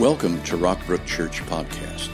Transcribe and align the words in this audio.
Welcome 0.00 0.42
to 0.44 0.56
Rockbrook 0.56 1.04
Church 1.04 1.42
Podcast. 1.42 2.08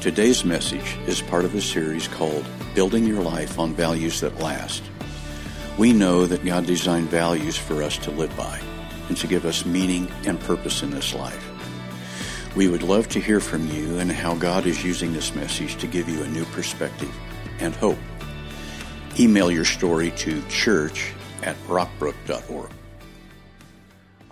Today's 0.00 0.44
message 0.44 0.98
is 1.06 1.22
part 1.22 1.44
of 1.44 1.54
a 1.54 1.60
series 1.60 2.08
called 2.08 2.44
Building 2.74 3.04
Your 3.04 3.22
Life 3.22 3.56
on 3.56 3.72
Values 3.72 4.20
That 4.20 4.40
Last. 4.40 4.82
We 5.78 5.92
know 5.92 6.26
that 6.26 6.44
God 6.44 6.66
designed 6.66 7.08
values 7.08 7.56
for 7.56 7.84
us 7.84 7.98
to 7.98 8.10
live 8.10 8.36
by 8.36 8.60
and 9.06 9.16
to 9.16 9.28
give 9.28 9.44
us 9.46 9.64
meaning 9.64 10.10
and 10.26 10.40
purpose 10.40 10.82
in 10.82 10.90
this 10.90 11.14
life. 11.14 12.56
We 12.56 12.66
would 12.66 12.82
love 12.82 13.08
to 13.10 13.20
hear 13.20 13.38
from 13.38 13.68
you 13.68 14.00
and 14.00 14.10
how 14.10 14.34
God 14.34 14.66
is 14.66 14.84
using 14.84 15.12
this 15.12 15.32
message 15.32 15.76
to 15.76 15.86
give 15.86 16.08
you 16.08 16.24
a 16.24 16.28
new 16.28 16.44
perspective 16.46 17.14
and 17.60 17.76
hope. 17.76 17.98
Email 19.20 19.52
your 19.52 19.64
story 19.64 20.10
to 20.16 20.42
church 20.48 21.12
at 21.44 21.54
rockbrook.org. 21.68 22.72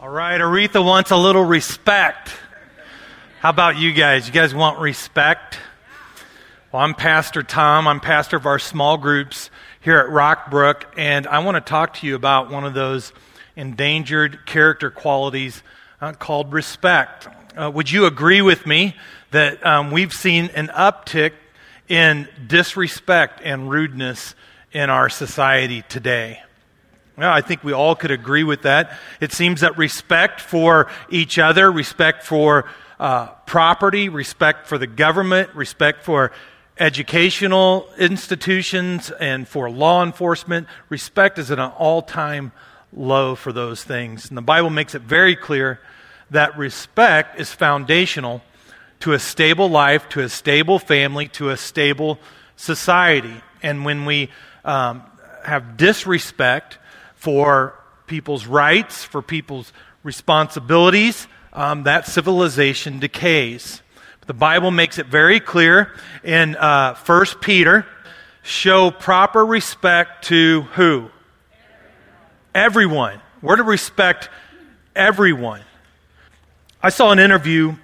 All 0.00 0.08
right, 0.08 0.40
Aretha 0.40 0.84
wants 0.84 1.12
a 1.12 1.16
little 1.16 1.44
respect. 1.44 2.32
How 3.48 3.52
about 3.52 3.78
you 3.78 3.94
guys? 3.94 4.26
You 4.26 4.34
guys 4.34 4.54
want 4.54 4.78
respect? 4.78 5.58
Well, 6.70 6.82
I'm 6.82 6.92
Pastor 6.92 7.42
Tom. 7.42 7.88
I'm 7.88 7.98
pastor 7.98 8.36
of 8.36 8.44
our 8.44 8.58
small 8.58 8.98
groups 8.98 9.48
here 9.80 9.96
at 9.96 10.10
Rockbrook, 10.10 10.82
and 10.98 11.26
I 11.26 11.38
want 11.38 11.54
to 11.54 11.62
talk 11.62 11.94
to 11.94 12.06
you 12.06 12.14
about 12.14 12.50
one 12.50 12.66
of 12.66 12.74
those 12.74 13.10
endangered 13.56 14.44
character 14.44 14.90
qualities 14.90 15.62
uh, 16.02 16.12
called 16.12 16.52
respect. 16.52 17.26
Uh, 17.56 17.70
would 17.70 17.90
you 17.90 18.04
agree 18.04 18.42
with 18.42 18.66
me 18.66 18.94
that 19.30 19.64
um, 19.64 19.92
we've 19.92 20.12
seen 20.12 20.50
an 20.54 20.66
uptick 20.66 21.32
in 21.88 22.28
disrespect 22.46 23.40
and 23.42 23.70
rudeness 23.70 24.34
in 24.72 24.90
our 24.90 25.08
society 25.08 25.80
today? 25.88 26.42
Well, 27.16 27.32
I 27.32 27.40
think 27.40 27.64
we 27.64 27.72
all 27.72 27.96
could 27.96 28.10
agree 28.10 28.44
with 28.44 28.60
that. 28.62 28.92
It 29.22 29.32
seems 29.32 29.62
that 29.62 29.78
respect 29.78 30.42
for 30.42 30.90
each 31.08 31.38
other, 31.38 31.72
respect 31.72 32.24
for 32.24 32.66
uh, 32.98 33.26
property, 33.46 34.08
respect 34.08 34.66
for 34.66 34.78
the 34.78 34.86
government, 34.86 35.54
respect 35.54 36.04
for 36.04 36.32
educational 36.78 37.88
institutions, 37.98 39.10
and 39.10 39.46
for 39.46 39.70
law 39.70 40.02
enforcement. 40.04 40.66
Respect 40.88 41.38
is 41.38 41.50
at 41.50 41.58
an 41.58 41.70
all 41.70 42.02
time 42.02 42.52
low 42.92 43.34
for 43.34 43.52
those 43.52 43.84
things. 43.84 44.28
And 44.28 44.36
the 44.36 44.42
Bible 44.42 44.70
makes 44.70 44.94
it 44.94 45.02
very 45.02 45.36
clear 45.36 45.80
that 46.30 46.56
respect 46.56 47.40
is 47.40 47.52
foundational 47.52 48.42
to 49.00 49.12
a 49.12 49.18
stable 49.18 49.68
life, 49.68 50.08
to 50.10 50.20
a 50.20 50.28
stable 50.28 50.78
family, 50.78 51.28
to 51.28 51.50
a 51.50 51.56
stable 51.56 52.18
society. 52.56 53.42
And 53.62 53.84
when 53.84 54.04
we 54.04 54.30
um, 54.64 55.02
have 55.44 55.76
disrespect 55.76 56.78
for 57.14 57.74
people's 58.06 58.46
rights, 58.46 59.04
for 59.04 59.22
people's 59.22 59.72
responsibilities, 60.02 61.26
um, 61.58 61.82
that 61.82 62.06
civilization 62.06 63.00
decays. 63.00 63.82
The 64.28 64.32
Bible 64.32 64.70
makes 64.70 64.96
it 64.98 65.06
very 65.06 65.40
clear 65.40 65.92
in 66.22 66.54
uh, 66.54 66.94
1 66.94 67.26
Peter 67.40 67.84
show 68.42 68.92
proper 68.92 69.44
respect 69.44 70.26
to 70.26 70.62
who? 70.74 71.10
Everyone. 72.54 73.20
We're 73.42 73.56
to 73.56 73.64
respect 73.64 74.30
everyone. 74.94 75.60
I 76.80 76.90
saw 76.90 77.10
an 77.10 77.18
interview 77.18 77.74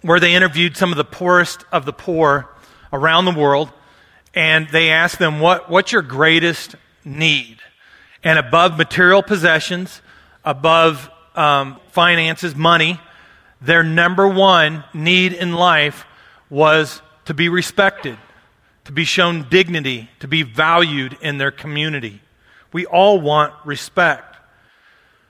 where 0.00 0.18
they 0.18 0.34
interviewed 0.34 0.74
some 0.74 0.90
of 0.90 0.96
the 0.96 1.04
poorest 1.04 1.66
of 1.70 1.84
the 1.84 1.92
poor 1.92 2.48
around 2.94 3.26
the 3.26 3.34
world, 3.34 3.70
and 4.32 4.66
they 4.70 4.88
asked 4.88 5.18
them, 5.18 5.40
what, 5.40 5.68
What's 5.68 5.92
your 5.92 6.02
greatest 6.02 6.76
need? 7.04 7.58
And 8.24 8.38
above 8.38 8.78
material 8.78 9.22
possessions, 9.22 10.00
above 10.46 11.10
um, 11.38 11.78
finances, 11.92 12.56
money, 12.56 13.00
their 13.60 13.84
number 13.84 14.26
one 14.26 14.82
need 14.92 15.32
in 15.32 15.52
life 15.52 16.04
was 16.50 17.00
to 17.26 17.34
be 17.34 17.48
respected, 17.48 18.18
to 18.84 18.92
be 18.92 19.04
shown 19.04 19.48
dignity, 19.48 20.10
to 20.18 20.26
be 20.26 20.42
valued 20.42 21.16
in 21.20 21.38
their 21.38 21.52
community. 21.52 22.20
We 22.72 22.86
all 22.86 23.20
want 23.20 23.54
respect. 23.64 24.36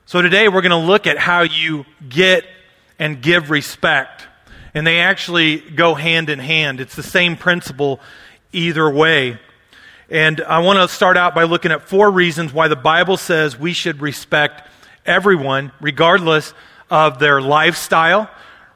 So 0.06 0.22
today 0.22 0.48
we're 0.48 0.62
going 0.62 0.70
to 0.70 0.76
look 0.86 1.06
at 1.06 1.18
how 1.18 1.42
you 1.42 1.84
get 2.08 2.44
and 2.98 3.20
give 3.20 3.50
respect. 3.50 4.26
And 4.72 4.86
they 4.86 5.00
actually 5.00 5.58
go 5.58 5.94
hand 5.94 6.30
in 6.30 6.38
hand. 6.38 6.80
It's 6.80 6.96
the 6.96 7.02
same 7.02 7.36
principle 7.36 8.00
either 8.52 8.88
way. 8.88 9.38
And 10.08 10.40
I 10.40 10.60
want 10.60 10.78
to 10.78 10.88
start 10.88 11.18
out 11.18 11.34
by 11.34 11.44
looking 11.44 11.70
at 11.70 11.82
four 11.82 12.10
reasons 12.10 12.52
why 12.52 12.68
the 12.68 12.76
Bible 12.76 13.18
says 13.18 13.58
we 13.58 13.74
should 13.74 14.00
respect 14.00 14.62
everyone, 15.06 15.72
regardless 15.80 16.54
of 16.90 17.18
their 17.18 17.40
lifestyle, 17.40 18.30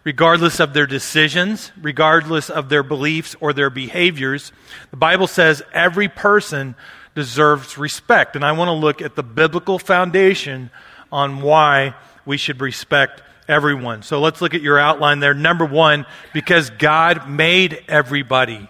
regardless 0.05 0.61
of 0.61 0.75
their 0.75 0.87
decisions, 0.87 1.73
regardless 1.81 2.51
of 2.51 2.69
their 2.69 2.83
beliefs 2.83 3.37
or 3.41 3.53
their 3.53 3.71
behaviors. 3.71 4.53
The 4.91 4.97
Bible 4.97 5.27
says 5.27 5.63
every 5.73 6.09
person 6.09 6.75
deserves 7.15 7.79
respect. 7.79 8.37
And 8.37 8.45
I 8.45 8.53
want 8.53 8.69
to 8.69 8.73
look 8.73 9.03
at 9.03 9.15
the 9.15 9.23
biblical 9.23 9.79
foundation 9.79 10.71
on 11.11 11.43
why 11.43 11.95
we 12.25 12.37
should 12.37 12.61
respect 12.61 13.23
everyone. 13.49 14.03
So 14.03 14.21
let's 14.21 14.41
look 14.41 14.55
at 14.55 14.63
your 14.63 14.79
outline 14.79 15.21
there. 15.21 15.35
Number 15.35 15.65
one, 15.65 16.07
because 16.33 16.71
God 16.71 17.29
made 17.29 17.85
everybody. 17.89 18.69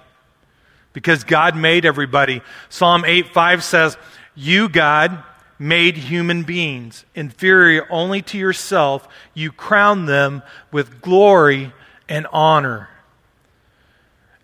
Because 0.92 1.24
God 1.24 1.56
made 1.56 1.86
everybody. 1.86 2.42
Psalm 2.68 3.04
8 3.06 3.32
5 3.32 3.64
says, 3.64 3.96
You, 4.34 4.68
God, 4.68 5.22
made 5.58 5.96
human 5.96 6.42
beings, 6.42 7.04
inferior 7.14 7.86
only 7.90 8.22
to 8.22 8.38
yourself, 8.38 9.06
you 9.34 9.52
crown 9.52 10.06
them 10.06 10.42
with 10.70 11.00
glory 11.00 11.72
and 12.08 12.26
honor. 12.32 12.88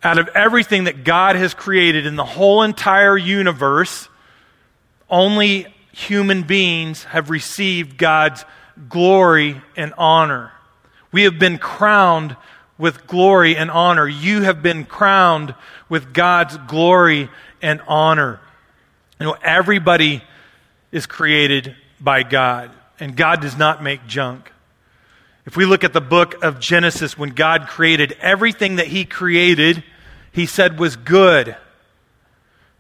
Out 0.03 0.19
of 0.19 0.29
everything 0.29 0.85
that 0.85 1.05
God 1.05 1.37
has 1.37 1.55
created 1.55 2.07
in 2.07 2.17
the 2.17 2.25
whole 2.25 2.63
entire 2.63 3.17
universe, 3.17 4.09
only 5.11 5.67
human 5.93 6.43
beings 6.43 7.05
have 7.05 7.31
received 7.31 7.99
God's 7.99 8.45
glory 8.89 9.61
and 9.77 9.93
honor. 9.99 10.53
We 11.11 11.25
have 11.25 11.39
been 11.39 11.59
crowned 11.59 12.37
with 12.77 13.07
glory 13.07 13.57
and 13.57 13.71
honor. 13.71 14.07
You 14.07 14.43
have 14.43 14.63
been 14.63 14.85
crowned 14.85 15.55
with 15.89 16.15
God's 16.15 16.57
glory 16.69 17.29
and 17.61 17.81
honor. 17.89 18.41
You 19.19 19.27
know, 19.27 19.37
everybody 19.43 20.23
is 20.93 21.07
created 21.07 21.75
by 22.01 22.23
God, 22.23 22.71
and 23.01 23.17
God 23.17 23.41
does 23.41 23.57
not 23.57 23.83
make 23.83 24.07
junk. 24.07 24.53
If 25.47 25.57
we 25.57 25.65
look 25.65 25.85
at 25.85 25.93
the 25.93 26.01
book 26.01 26.43
of 26.43 26.61
Genesis, 26.61 27.17
when 27.17 27.31
God 27.31 27.69
created 27.69 28.17
everything 28.21 28.77
that 28.77 28.87
He 28.87 29.05
created, 29.05 29.83
He 30.33 30.47
said 30.47 30.79
was 30.79 30.97
good. 30.97 31.57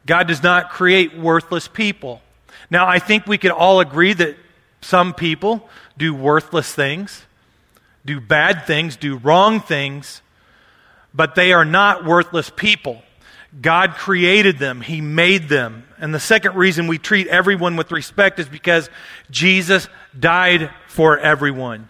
God 0.06 0.28
does 0.28 0.42
not 0.42 0.70
create 0.70 1.16
worthless 1.16 1.69
people. 1.69 2.22
Now, 2.70 2.86
I 2.86 2.98
think 2.98 3.26
we 3.26 3.38
could 3.38 3.50
all 3.50 3.80
agree 3.80 4.12
that 4.12 4.36
some 4.80 5.14
people 5.14 5.69
do 5.96 6.14
worthless 6.14 6.72
things, 6.72 7.25
do 8.04 8.20
bad 8.20 8.66
things, 8.66 8.96
do 8.96 9.16
wrong 9.16 9.60
things, 9.60 10.22
but 11.12 11.34
they 11.34 11.52
are 11.52 11.64
not 11.64 12.04
worthless 12.04 12.50
people. 12.54 13.02
God 13.60 13.94
created 13.94 14.59
them, 14.59 14.81
He 14.81 15.00
made 15.00 15.48
them. 15.48 15.84
And 15.98 16.14
the 16.14 16.20
second 16.20 16.54
reason 16.54 16.86
we 16.86 16.98
treat 16.98 17.26
everyone 17.26 17.76
with 17.76 17.91
respect 17.91 18.38
is 18.38 18.48
because 18.48 18.88
Jesus 19.31 19.88
died 20.19 20.70
for 20.86 21.19
everyone. 21.19 21.88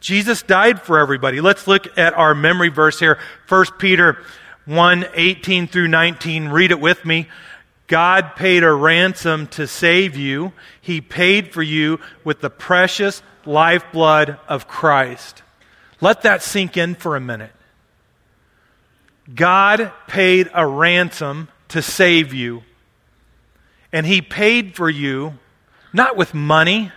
Jesus 0.00 0.42
died 0.42 0.82
for 0.82 0.98
everybody. 0.98 1.40
Let's 1.40 1.66
look 1.66 1.96
at 1.96 2.14
our 2.14 2.34
memory 2.34 2.68
verse 2.68 2.98
here 2.98 3.18
1 3.48 3.66
Peter 3.78 4.22
1 4.66 5.06
18 5.14 5.66
through 5.66 5.88
19. 5.88 6.48
Read 6.48 6.70
it 6.70 6.80
with 6.80 7.04
me. 7.04 7.28
God 7.86 8.36
paid 8.36 8.62
a 8.62 8.72
ransom 8.72 9.48
to 9.48 9.66
save 9.66 10.16
you, 10.16 10.52
He 10.80 11.00
paid 11.00 11.52
for 11.52 11.62
you 11.62 12.00
with 12.24 12.40
the 12.40 12.50
precious 12.50 13.22
lifeblood 13.44 14.38
of 14.48 14.68
Christ. 14.68 15.42
Let 16.00 16.22
that 16.22 16.42
sink 16.42 16.76
in 16.76 16.94
for 16.94 17.16
a 17.16 17.20
minute. 17.20 17.52
God 19.32 19.92
paid 20.08 20.50
a 20.52 20.66
ransom 20.66 21.48
to 21.68 21.82
save 21.82 22.34
you. 22.34 22.62
And 23.92 24.06
He 24.06 24.20
paid 24.20 24.74
for 24.74 24.90
you 24.90 25.34
not 25.92 26.16
with 26.16 26.34
money, 26.34 26.90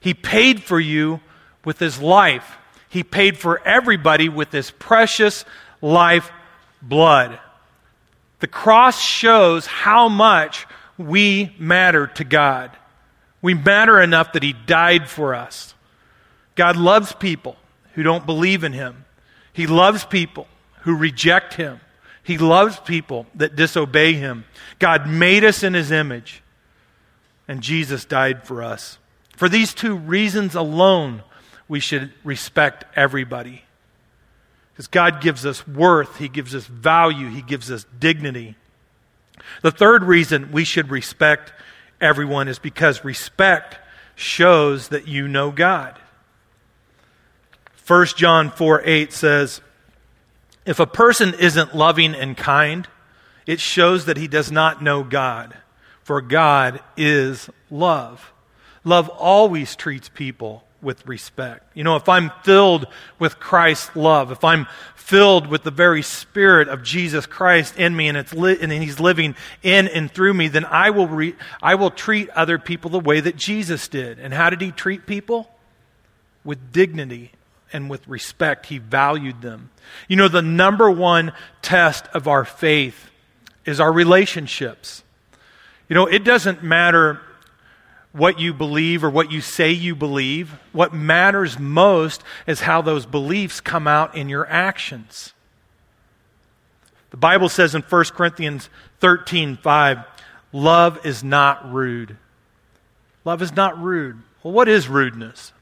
He 0.00 0.14
paid 0.14 0.62
for 0.62 0.80
you 0.80 1.20
with 1.64 1.78
His 1.78 2.00
life. 2.00 2.56
He 2.88 3.02
paid 3.02 3.38
for 3.38 3.66
everybody 3.66 4.28
with 4.28 4.52
His 4.52 4.70
precious 4.70 5.44
life 5.80 6.30
blood. 6.82 7.38
The 8.40 8.48
cross 8.48 9.00
shows 9.00 9.66
how 9.66 10.08
much 10.08 10.66
we 10.98 11.54
matter 11.58 12.08
to 12.08 12.24
God. 12.24 12.70
We 13.40 13.54
matter 13.54 14.00
enough 14.00 14.32
that 14.32 14.42
He 14.42 14.52
died 14.52 15.08
for 15.08 15.34
us. 15.34 15.74
God 16.54 16.76
loves 16.76 17.12
people 17.12 17.56
who 17.94 18.02
don't 18.02 18.26
believe 18.26 18.64
in 18.64 18.72
Him, 18.72 19.04
He 19.52 19.66
loves 19.66 20.04
people 20.04 20.46
who 20.82 20.96
reject 20.96 21.54
him. 21.54 21.80
He 22.22 22.38
loves 22.38 22.78
people 22.78 23.26
that 23.34 23.56
disobey 23.56 24.12
him. 24.14 24.44
God 24.78 25.08
made 25.08 25.44
us 25.44 25.62
in 25.62 25.74
his 25.74 25.90
image, 25.90 26.42
and 27.48 27.60
Jesus 27.60 28.04
died 28.04 28.46
for 28.46 28.62
us. 28.62 28.98
For 29.36 29.48
these 29.48 29.74
two 29.74 29.96
reasons 29.96 30.54
alone, 30.54 31.22
we 31.68 31.80
should 31.80 32.12
respect 32.22 32.84
everybody. 32.94 33.64
Because 34.72 34.86
God 34.86 35.20
gives 35.20 35.44
us 35.44 35.66
worth, 35.66 36.18
He 36.18 36.28
gives 36.28 36.54
us 36.54 36.66
value, 36.66 37.28
He 37.28 37.42
gives 37.42 37.70
us 37.70 37.86
dignity. 37.98 38.56
The 39.62 39.70
third 39.70 40.04
reason 40.04 40.52
we 40.52 40.64
should 40.64 40.90
respect 40.90 41.52
everyone 42.00 42.48
is 42.48 42.58
because 42.58 43.04
respect 43.04 43.78
shows 44.14 44.88
that 44.88 45.08
you 45.08 45.28
know 45.28 45.50
God. 45.50 45.98
1 47.86 48.06
John 48.16 48.50
4 48.50 48.82
8 48.84 49.12
says, 49.12 49.60
If 50.64 50.78
a 50.78 50.86
person 50.86 51.34
isn't 51.34 51.74
loving 51.74 52.14
and 52.14 52.36
kind, 52.36 52.86
it 53.46 53.60
shows 53.60 54.04
that 54.04 54.16
he 54.16 54.28
does 54.28 54.52
not 54.52 54.82
know 54.82 55.02
God, 55.02 55.56
for 56.02 56.20
God 56.20 56.80
is 56.96 57.50
love. 57.70 58.32
Love 58.84 59.08
always 59.08 59.74
treats 59.76 60.08
people 60.08 60.64
with 60.80 61.06
respect. 61.06 61.76
You 61.76 61.84
know, 61.84 61.96
if 61.96 62.08
I'm 62.08 62.32
filled 62.42 62.86
with 63.18 63.38
Christ's 63.38 63.94
love, 63.94 64.32
if 64.32 64.42
I'm 64.42 64.66
filled 64.96 65.46
with 65.46 65.62
the 65.62 65.70
very 65.70 66.02
spirit 66.02 66.68
of 66.68 66.82
Jesus 66.82 67.26
Christ 67.26 67.76
in 67.76 67.94
me 67.94 68.08
and 68.08 68.18
it's 68.18 68.32
li- 68.32 68.58
and 68.60 68.72
he's 68.72 68.98
living 68.98 69.36
in 69.62 69.86
and 69.88 70.10
through 70.10 70.34
me, 70.34 70.48
then 70.48 70.64
I 70.64 70.90
will 70.90 71.06
re- 71.06 71.36
I 71.60 71.76
will 71.76 71.90
treat 71.90 72.28
other 72.30 72.58
people 72.58 72.90
the 72.90 73.00
way 73.00 73.20
that 73.20 73.36
Jesus 73.36 73.88
did. 73.88 74.18
And 74.18 74.34
how 74.34 74.50
did 74.50 74.60
he 74.60 74.72
treat 74.72 75.06
people? 75.06 75.48
With 76.44 76.72
dignity 76.72 77.30
and 77.72 77.90
with 77.90 78.06
respect. 78.08 78.66
He 78.66 78.78
valued 78.78 79.42
them. 79.42 79.70
You 80.08 80.16
know, 80.16 80.28
the 80.28 80.42
number 80.42 80.90
one 80.90 81.32
test 81.60 82.06
of 82.14 82.28
our 82.28 82.44
faith 82.44 83.10
is 83.64 83.80
our 83.80 83.92
relationships. 83.92 85.02
You 85.88 85.94
know, 85.94 86.06
it 86.06 86.24
doesn't 86.24 86.62
matter 86.62 87.20
what 88.12 88.38
you 88.38 88.52
believe 88.52 89.02
or 89.02 89.10
what 89.10 89.32
you 89.32 89.40
say 89.40 89.72
you 89.72 89.94
believe. 89.94 90.52
What 90.72 90.92
matters 90.94 91.58
most 91.58 92.22
is 92.46 92.60
how 92.60 92.82
those 92.82 93.06
beliefs 93.06 93.60
come 93.60 93.86
out 93.86 94.16
in 94.16 94.28
your 94.28 94.46
actions. 94.48 95.32
The 97.10 97.16
Bible 97.16 97.48
says 97.48 97.74
in 97.74 97.82
1 97.82 98.04
Corinthians 98.16 98.70
13 99.00 99.56
5, 99.56 99.98
love 100.52 101.04
is 101.04 101.22
not 101.22 101.70
rude. 101.72 102.16
Love 103.24 103.42
is 103.42 103.54
not 103.54 103.80
rude. 103.80 104.18
Well, 104.42 104.52
what 104.52 104.68
is 104.68 104.88
rudeness? 104.88 105.52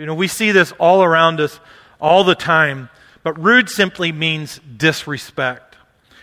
You 0.00 0.06
know, 0.06 0.14
we 0.14 0.28
see 0.28 0.50
this 0.50 0.72
all 0.78 1.02
around 1.02 1.40
us 1.40 1.60
all 2.00 2.24
the 2.24 2.34
time, 2.34 2.88
but 3.22 3.38
rude 3.38 3.68
simply 3.68 4.12
means 4.12 4.58
disrespect. 4.74 5.76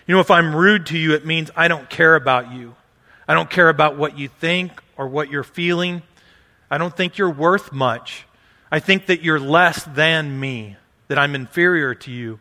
You 0.08 0.16
know, 0.16 0.20
if 0.20 0.32
I'm 0.32 0.56
rude 0.56 0.88
to 0.88 0.98
you, 0.98 1.14
it 1.14 1.28
means 1.28 1.52
I 1.56 1.68
don't 1.68 1.88
care 1.88 2.16
about 2.16 2.52
you. 2.52 2.76
I 3.28 3.36
don't 3.36 3.52
care 3.52 3.70
about 3.70 3.96
what 3.96 4.18
you 4.18 4.30
think 4.30 4.82
or 4.98 5.08
what 5.08 5.30
you're 5.30 5.44
feeling. 5.44 6.02
I 6.72 6.80
don't 6.80 6.98
think 6.98 7.20
you're 7.20 7.30
worth 7.30 7.72
much. 7.72 8.26
I 8.72 8.80
think 8.80 9.06
that 9.06 9.22
you're 9.22 9.40
less 9.40 9.84
than 9.84 10.40
me, 10.40 10.78
that 11.08 11.20
I'm 11.20 11.36
inferior 11.36 11.94
to 11.94 12.12
you. 12.12 12.40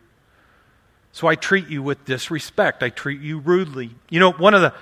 So 1.11 1.27
I 1.27 1.35
treat 1.35 1.67
you 1.67 1.83
with 1.83 2.03
disrespect. 2.03 2.81
I 2.81 2.89
treat 2.89 3.21
you 3.21 3.37
rudely. 3.37 3.91
You 4.09 4.19
know, 4.19 4.31
one 4.31 4.55
of 4.55 4.61
the 4.61 4.73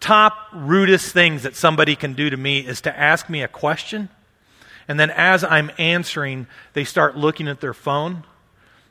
top 0.00 0.34
rudest 0.52 1.12
things 1.12 1.44
that 1.44 1.54
somebody 1.54 1.94
can 1.94 2.14
do 2.14 2.30
to 2.30 2.36
me 2.36 2.58
is 2.58 2.80
to 2.80 2.98
ask 2.98 3.30
me 3.30 3.44
a 3.44 3.48
question, 3.48 4.08
and 4.88 4.98
then 4.98 5.10
as 5.10 5.44
I'm 5.44 5.70
answering, 5.78 6.46
they 6.72 6.84
start 6.84 7.16
looking 7.16 7.48
at 7.48 7.60
their 7.60 7.74
phone, 7.74 8.24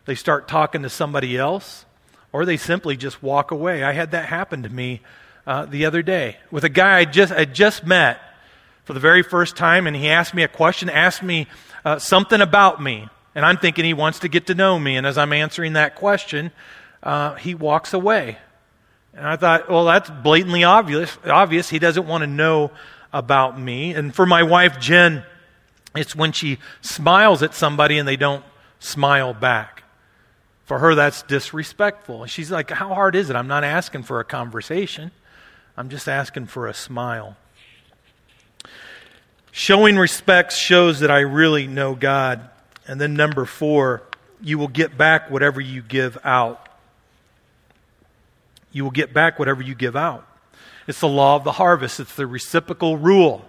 they 0.06 0.16
start 0.16 0.48
talking 0.48 0.84
to 0.84 0.90
somebody 0.90 1.38
else, 1.38 1.86
or 2.32 2.46
they 2.46 2.58
simply 2.58 2.98
just 2.98 3.22
walk 3.22 3.52
away. 3.52 3.84
I 3.84 3.92
had 3.92 4.12
that 4.12 4.26
happen 4.26 4.64
to 4.64 4.70
me 4.70 5.02
uh, 5.46 5.66
the 5.66 5.86
other 5.86 6.02
day 6.02 6.38
with 6.52 6.64
a 6.64 6.70
guy 6.70 7.00
I 7.00 7.06
just, 7.06 7.34
I 7.34 7.46
just 7.46 7.86
met 7.86 8.20
for 8.86 8.94
the 8.94 9.00
very 9.00 9.24
first 9.24 9.56
time, 9.56 9.88
and 9.88 9.96
he 9.96 10.10
asked 10.10 10.34
me 10.34 10.44
a 10.44 10.48
question, 10.48 10.90
asked 10.90 11.22
me 11.22 11.48
uh, 11.86 12.00
something 12.00 12.42
about 12.42 12.82
me. 12.82 13.08
And 13.36 13.46
I'm 13.46 13.58
thinking 13.58 13.86
he 13.86 13.94
wants 13.94 14.20
to 14.20 14.28
get 14.28 14.48
to 14.48 14.56
know 14.56 14.80
me. 14.80 14.98
And 14.98 15.06
as 15.06 15.18
I'm 15.18 15.32
answering 15.32 15.74
that 15.74 15.96
question, 15.96 16.52
uh, 17.04 17.36
he 17.36 17.54
walks 17.54 17.94
away. 17.94 18.38
And 19.14 19.28
I 19.28 19.36
thought, 19.36 19.70
well, 19.70 19.86
that's 19.86 20.10
blatantly 20.10 20.64
obvious. 20.64 21.18
Obvious. 21.24 21.70
He 21.70 21.80
doesn't 21.80 22.08
want 22.08 22.24
to 22.24 22.28
know 22.28 22.72
about 23.14 23.60
me. 23.60 23.94
And 23.94 24.14
for 24.14 24.26
my 24.26 24.44
wife, 24.44 24.80
Jen, 24.80 25.24
it's 25.96 26.16
when 26.16 26.32
she 26.32 26.60
smiles 26.82 27.42
at 27.44 27.54
somebody 27.54 27.98
and 27.98 28.08
they 28.08 28.16
don't 28.16 28.44
smile 28.80 29.34
back. 29.34 29.84
For 30.66 30.80
her, 30.80 30.94
that's 30.94 31.24
disrespectful. 31.24 32.28
She's 32.28 32.52
like, 32.52 32.70
How 32.70 32.94
hard 32.94 33.16
is 33.16 33.30
it? 33.30 33.36
I'm 33.36 33.48
not 33.48 33.64
asking 33.64 34.04
for 34.04 34.20
a 34.20 34.24
conversation, 34.24 35.12
I'm 35.76 35.90
just 35.90 36.08
asking 36.08 36.48
for 36.48 36.68
a 36.68 36.74
smile. 36.74 37.38
Showing 39.52 39.98
respect 39.98 40.54
shows 40.54 41.00
that 41.00 41.10
I 41.10 41.22
really 41.22 41.66
know 41.66 41.96
God. 41.96 42.48
And 42.88 43.02
then, 43.02 43.16
number 43.16 43.46
four, 43.46 44.04
you 44.42 44.58
will 44.58 44.68
get 44.68 44.98
back 44.98 45.32
whatever 45.32 45.60
you 45.60 45.82
give 45.82 46.18
out. 46.24 46.70
You 48.72 48.84
will 48.84 48.92
get 48.92 49.14
back 49.14 49.40
whatever 49.40 49.64
you 49.64 49.74
give 49.74 49.96
out. 49.96 50.28
It's 50.88 51.00
the 51.00 51.08
law 51.08 51.36
of 51.36 51.44
the 51.44 51.54
harvest, 51.54 52.00
it's 52.00 52.16
the 52.16 52.28
reciprocal 52.28 52.98
rule. 52.98 53.49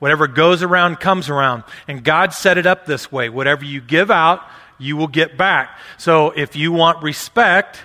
Whatever 0.00 0.26
goes 0.26 0.62
around 0.62 0.98
comes 0.98 1.28
around. 1.28 1.62
And 1.86 2.02
God 2.02 2.32
set 2.32 2.58
it 2.58 2.66
up 2.66 2.86
this 2.86 3.12
way. 3.12 3.28
Whatever 3.28 3.64
you 3.64 3.80
give 3.80 4.10
out, 4.10 4.42
you 4.78 4.96
will 4.96 5.06
get 5.06 5.36
back. 5.36 5.78
So 5.98 6.30
if 6.30 6.56
you 6.56 6.72
want 6.72 7.02
respect, 7.02 7.84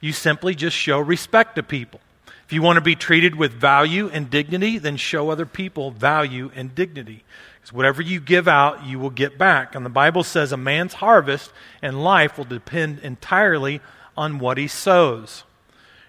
you 0.00 0.12
simply 0.12 0.54
just 0.54 0.76
show 0.76 0.98
respect 0.98 1.56
to 1.56 1.62
people. 1.62 2.00
If 2.44 2.52
you 2.52 2.60
want 2.60 2.76
to 2.76 2.82
be 2.82 2.96
treated 2.96 3.36
with 3.36 3.52
value 3.52 4.10
and 4.12 4.28
dignity, 4.28 4.76
then 4.76 4.96
show 4.96 5.30
other 5.30 5.46
people 5.46 5.90
value 5.92 6.50
and 6.54 6.74
dignity. 6.74 7.24
Because 7.54 7.72
whatever 7.72 8.02
you 8.02 8.20
give 8.20 8.48
out, 8.48 8.84
you 8.84 8.98
will 8.98 9.10
get 9.10 9.38
back. 9.38 9.74
And 9.74 9.86
the 9.86 9.90
Bible 9.90 10.24
says 10.24 10.50
a 10.50 10.56
man's 10.56 10.94
harvest 10.94 11.52
and 11.80 12.02
life 12.02 12.36
will 12.36 12.44
depend 12.44 12.98
entirely 12.98 13.80
on 14.16 14.40
what 14.40 14.58
he 14.58 14.66
sows. 14.66 15.44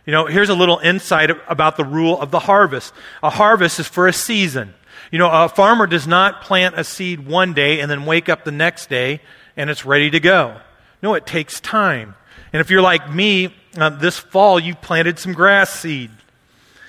You 0.05 0.11
know, 0.11 0.25
here's 0.25 0.49
a 0.49 0.55
little 0.55 0.79
insight 0.79 1.29
about 1.47 1.77
the 1.77 1.85
rule 1.85 2.19
of 2.19 2.31
the 2.31 2.39
harvest. 2.39 2.93
A 3.21 3.29
harvest 3.29 3.79
is 3.79 3.87
for 3.87 4.07
a 4.07 4.13
season. 4.13 4.73
You 5.13 5.19
know, 5.19 5.29
a 5.29 5.47
farmer 5.47 5.85
does 5.85 6.07
not 6.07 6.41
plant 6.41 6.73
a 6.75 6.83
seed 6.83 7.27
one 7.27 7.53
day 7.53 7.81
and 7.81 7.91
then 7.91 8.07
wake 8.07 8.29
up 8.29 8.45
the 8.45 8.51
next 8.51 8.89
day 8.89 9.21
and 9.55 9.69
it's 9.69 9.85
ready 9.85 10.09
to 10.09 10.19
go. 10.19 10.57
No, 11.03 11.13
it 11.13 11.27
takes 11.27 11.59
time. 11.59 12.15
And 12.51 12.59
if 12.59 12.71
you're 12.71 12.81
like 12.81 13.13
me, 13.13 13.53
uh, 13.77 13.91
this 13.91 14.17
fall 14.17 14.59
you 14.59 14.73
planted 14.73 15.19
some 15.19 15.33
grass 15.33 15.69
seed. 15.69 16.09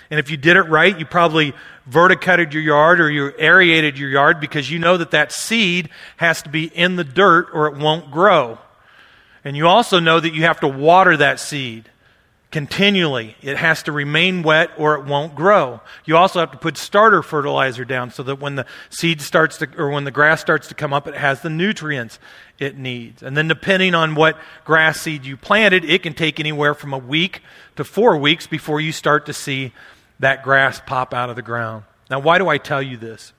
And 0.09 0.19
if 0.19 0.31
you 0.31 0.39
did 0.39 0.57
it 0.57 0.63
right, 0.63 0.99
you 0.99 1.05
probably 1.05 1.53
verticutted 1.87 2.55
your 2.55 2.63
yard 2.63 2.99
or 2.99 3.11
you 3.11 3.31
aerated 3.39 3.99
your 3.99 4.09
yard 4.09 4.41
because 4.41 4.71
you 4.71 4.79
know 4.79 4.97
that 4.97 5.11
that 5.11 5.31
seed 5.31 5.91
has 6.17 6.41
to 6.45 6.49
be 6.49 6.65
in 6.65 6.97
the 6.97 7.05
dirt 7.05 7.49
or 7.53 7.67
it 7.67 7.77
won't 7.77 8.11
grow. 8.11 8.59
And 9.45 9.55
you 9.55 9.69
also 9.69 10.01
know 10.01 10.19
that 10.19 10.33
you 10.33 10.45
have 10.45 10.61
to 10.61 10.69
water 10.69 11.15
that 11.19 11.41
seed 11.41 11.91
continually. 12.55 13.35
It 13.43 13.57
has 13.57 13.83
to 13.83 13.91
remain 13.91 14.45
wet 14.45 14.71
or 14.79 14.95
it 14.95 15.05
won't 15.05 15.35
grow. 15.35 15.81
You 16.05 16.17
also 16.17 16.39
have 16.39 16.53
to 16.53 16.57
put 16.57 16.77
starter 16.77 17.21
fertilizer 17.21 17.85
down 17.85 18.13
so 18.13 18.23
that 18.23 18.37
when 18.37 18.55
the 18.55 18.65
seed 18.91 19.21
starts 19.21 19.59
to, 19.59 19.69
or 19.77 19.91
when 19.91 20.05
the 20.05 20.13
grass 20.13 20.41
starts 20.41 20.69
to 20.69 20.75
come 20.77 20.93
up, 20.93 21.09
it 21.09 21.17
has 21.17 21.41
the 21.41 21.51
nutrients 21.51 22.21
it 22.61 22.79
needs. 22.79 23.25
And 23.25 23.37
then 23.37 23.49
depending 23.49 23.93
on 23.97 24.15
what 24.15 24.39
grass 24.65 25.01
seed 25.01 25.25
you 25.25 25.37
planted, 25.37 25.85
it 25.85 26.05
can 26.05 26.15
take 26.15 26.39
anywhere 26.39 26.75
from 26.75 26.93
a 26.93 26.99
week 26.99 27.43
to 27.75 27.83
four 27.83 28.17
weeks 28.17 28.47
before 28.47 28.81
you 28.81 28.93
start 28.93 29.27
to 29.27 29.33
see 29.33 29.73
that 30.21 30.45
grass 30.45 30.81
pop 30.87 31.13
out 31.13 31.31
of 31.31 31.35
the 31.35 31.43
ground. 31.43 31.83
Now, 32.09 32.21
why 32.21 32.39
do 32.39 32.47
I 32.47 32.59
tell 32.59 32.81
you 32.81 32.97
this? 32.97 33.33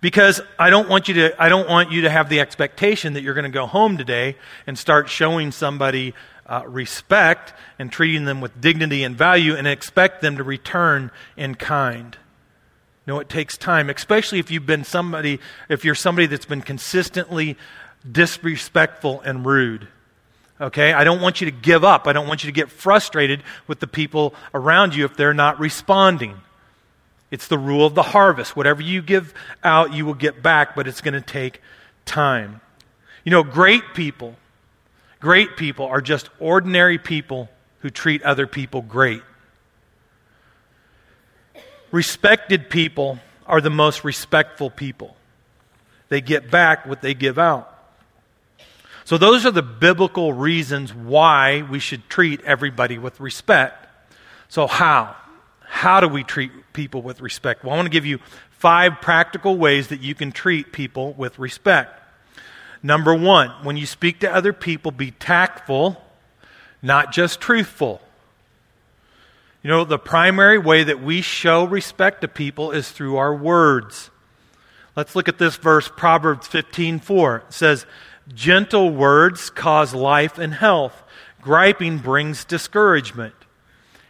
Because 0.00 0.40
I 0.58 0.68
don't 0.68 0.88
want 0.88 1.06
you 1.06 1.14
to, 1.14 1.40
I 1.40 1.48
don't 1.48 1.68
want 1.68 1.92
you 1.92 2.02
to 2.02 2.10
have 2.10 2.28
the 2.28 2.40
expectation 2.40 3.12
that 3.12 3.22
you're 3.22 3.34
going 3.34 3.44
to 3.44 3.50
go 3.50 3.66
home 3.66 3.96
today 3.96 4.36
and 4.66 4.76
start 4.76 5.08
showing 5.08 5.52
somebody 5.52 6.12
uh, 6.46 6.62
respect 6.66 7.52
and 7.78 7.90
treating 7.90 8.24
them 8.24 8.40
with 8.40 8.60
dignity 8.60 9.02
and 9.02 9.16
value 9.16 9.54
and 9.54 9.66
expect 9.66 10.20
them 10.20 10.36
to 10.36 10.42
return 10.42 11.10
in 11.36 11.54
kind. 11.54 12.16
No, 13.06 13.18
it 13.18 13.28
takes 13.28 13.56
time, 13.56 13.90
especially 13.90 14.38
if 14.38 14.50
you've 14.50 14.66
been 14.66 14.84
somebody, 14.84 15.40
if 15.68 15.84
you're 15.84 15.94
somebody 15.94 16.26
that's 16.26 16.46
been 16.46 16.62
consistently 16.62 17.56
disrespectful 18.10 19.20
and 19.22 19.44
rude. 19.44 19.88
Okay? 20.60 20.92
I 20.92 21.04
don't 21.04 21.20
want 21.20 21.40
you 21.40 21.46
to 21.46 21.56
give 21.56 21.84
up. 21.84 22.06
I 22.06 22.12
don't 22.12 22.28
want 22.28 22.44
you 22.44 22.48
to 22.48 22.54
get 22.54 22.70
frustrated 22.70 23.42
with 23.66 23.80
the 23.80 23.86
people 23.86 24.34
around 24.54 24.94
you 24.94 25.04
if 25.04 25.16
they're 25.16 25.34
not 25.34 25.58
responding. 25.60 26.38
It's 27.30 27.48
the 27.48 27.58
rule 27.58 27.86
of 27.86 27.94
the 27.94 28.02
harvest. 28.02 28.56
Whatever 28.56 28.82
you 28.82 29.02
give 29.02 29.34
out, 29.62 29.92
you 29.92 30.06
will 30.06 30.14
get 30.14 30.42
back, 30.42 30.74
but 30.76 30.86
it's 30.86 31.00
going 31.00 31.14
to 31.14 31.20
take 31.20 31.60
time. 32.06 32.60
You 33.24 33.30
know, 33.30 33.42
great 33.42 33.82
people, 33.94 34.36
great 35.24 35.56
people 35.56 35.86
are 35.86 36.02
just 36.02 36.28
ordinary 36.38 36.98
people 36.98 37.48
who 37.78 37.88
treat 37.88 38.22
other 38.24 38.46
people 38.46 38.82
great. 38.82 39.22
Respected 41.90 42.68
people 42.68 43.18
are 43.46 43.62
the 43.62 43.70
most 43.70 44.04
respectful 44.04 44.68
people. 44.68 45.16
They 46.10 46.20
get 46.20 46.50
back 46.50 46.84
what 46.84 47.00
they 47.00 47.14
give 47.14 47.38
out. 47.38 47.70
So, 49.06 49.16
those 49.16 49.46
are 49.46 49.50
the 49.50 49.62
biblical 49.62 50.34
reasons 50.34 50.92
why 50.92 51.62
we 51.62 51.78
should 51.78 52.06
treat 52.10 52.42
everybody 52.42 52.98
with 52.98 53.18
respect. 53.18 53.86
So, 54.50 54.66
how? 54.66 55.16
How 55.60 56.00
do 56.00 56.08
we 56.08 56.22
treat 56.22 56.52
people 56.74 57.00
with 57.00 57.22
respect? 57.22 57.64
Well, 57.64 57.72
I 57.72 57.76
want 57.76 57.86
to 57.86 57.90
give 57.90 58.04
you 58.04 58.18
five 58.50 59.00
practical 59.00 59.56
ways 59.56 59.88
that 59.88 60.02
you 60.02 60.14
can 60.14 60.32
treat 60.32 60.70
people 60.70 61.14
with 61.14 61.38
respect. 61.38 62.03
Number 62.84 63.14
one, 63.14 63.48
when 63.62 63.78
you 63.78 63.86
speak 63.86 64.20
to 64.20 64.30
other 64.30 64.52
people, 64.52 64.90
be 64.90 65.10
tactful, 65.12 65.96
not 66.82 67.14
just 67.14 67.40
truthful. 67.40 68.02
You 69.62 69.70
know, 69.70 69.84
the 69.84 69.98
primary 69.98 70.58
way 70.58 70.84
that 70.84 71.02
we 71.02 71.22
show 71.22 71.64
respect 71.64 72.20
to 72.20 72.28
people 72.28 72.72
is 72.72 72.90
through 72.90 73.16
our 73.16 73.34
words. 73.34 74.10
Let's 74.96 75.16
look 75.16 75.28
at 75.28 75.38
this 75.38 75.56
verse, 75.56 75.88
Proverbs 75.88 76.46
15:4. 76.46 77.36
It 77.48 77.54
says, 77.54 77.86
"Gentle 78.34 78.90
words 78.90 79.48
cause 79.48 79.94
life 79.94 80.36
and 80.36 80.52
health. 80.52 81.02
Griping 81.40 81.96
brings 81.96 82.44
discouragement." 82.44 83.34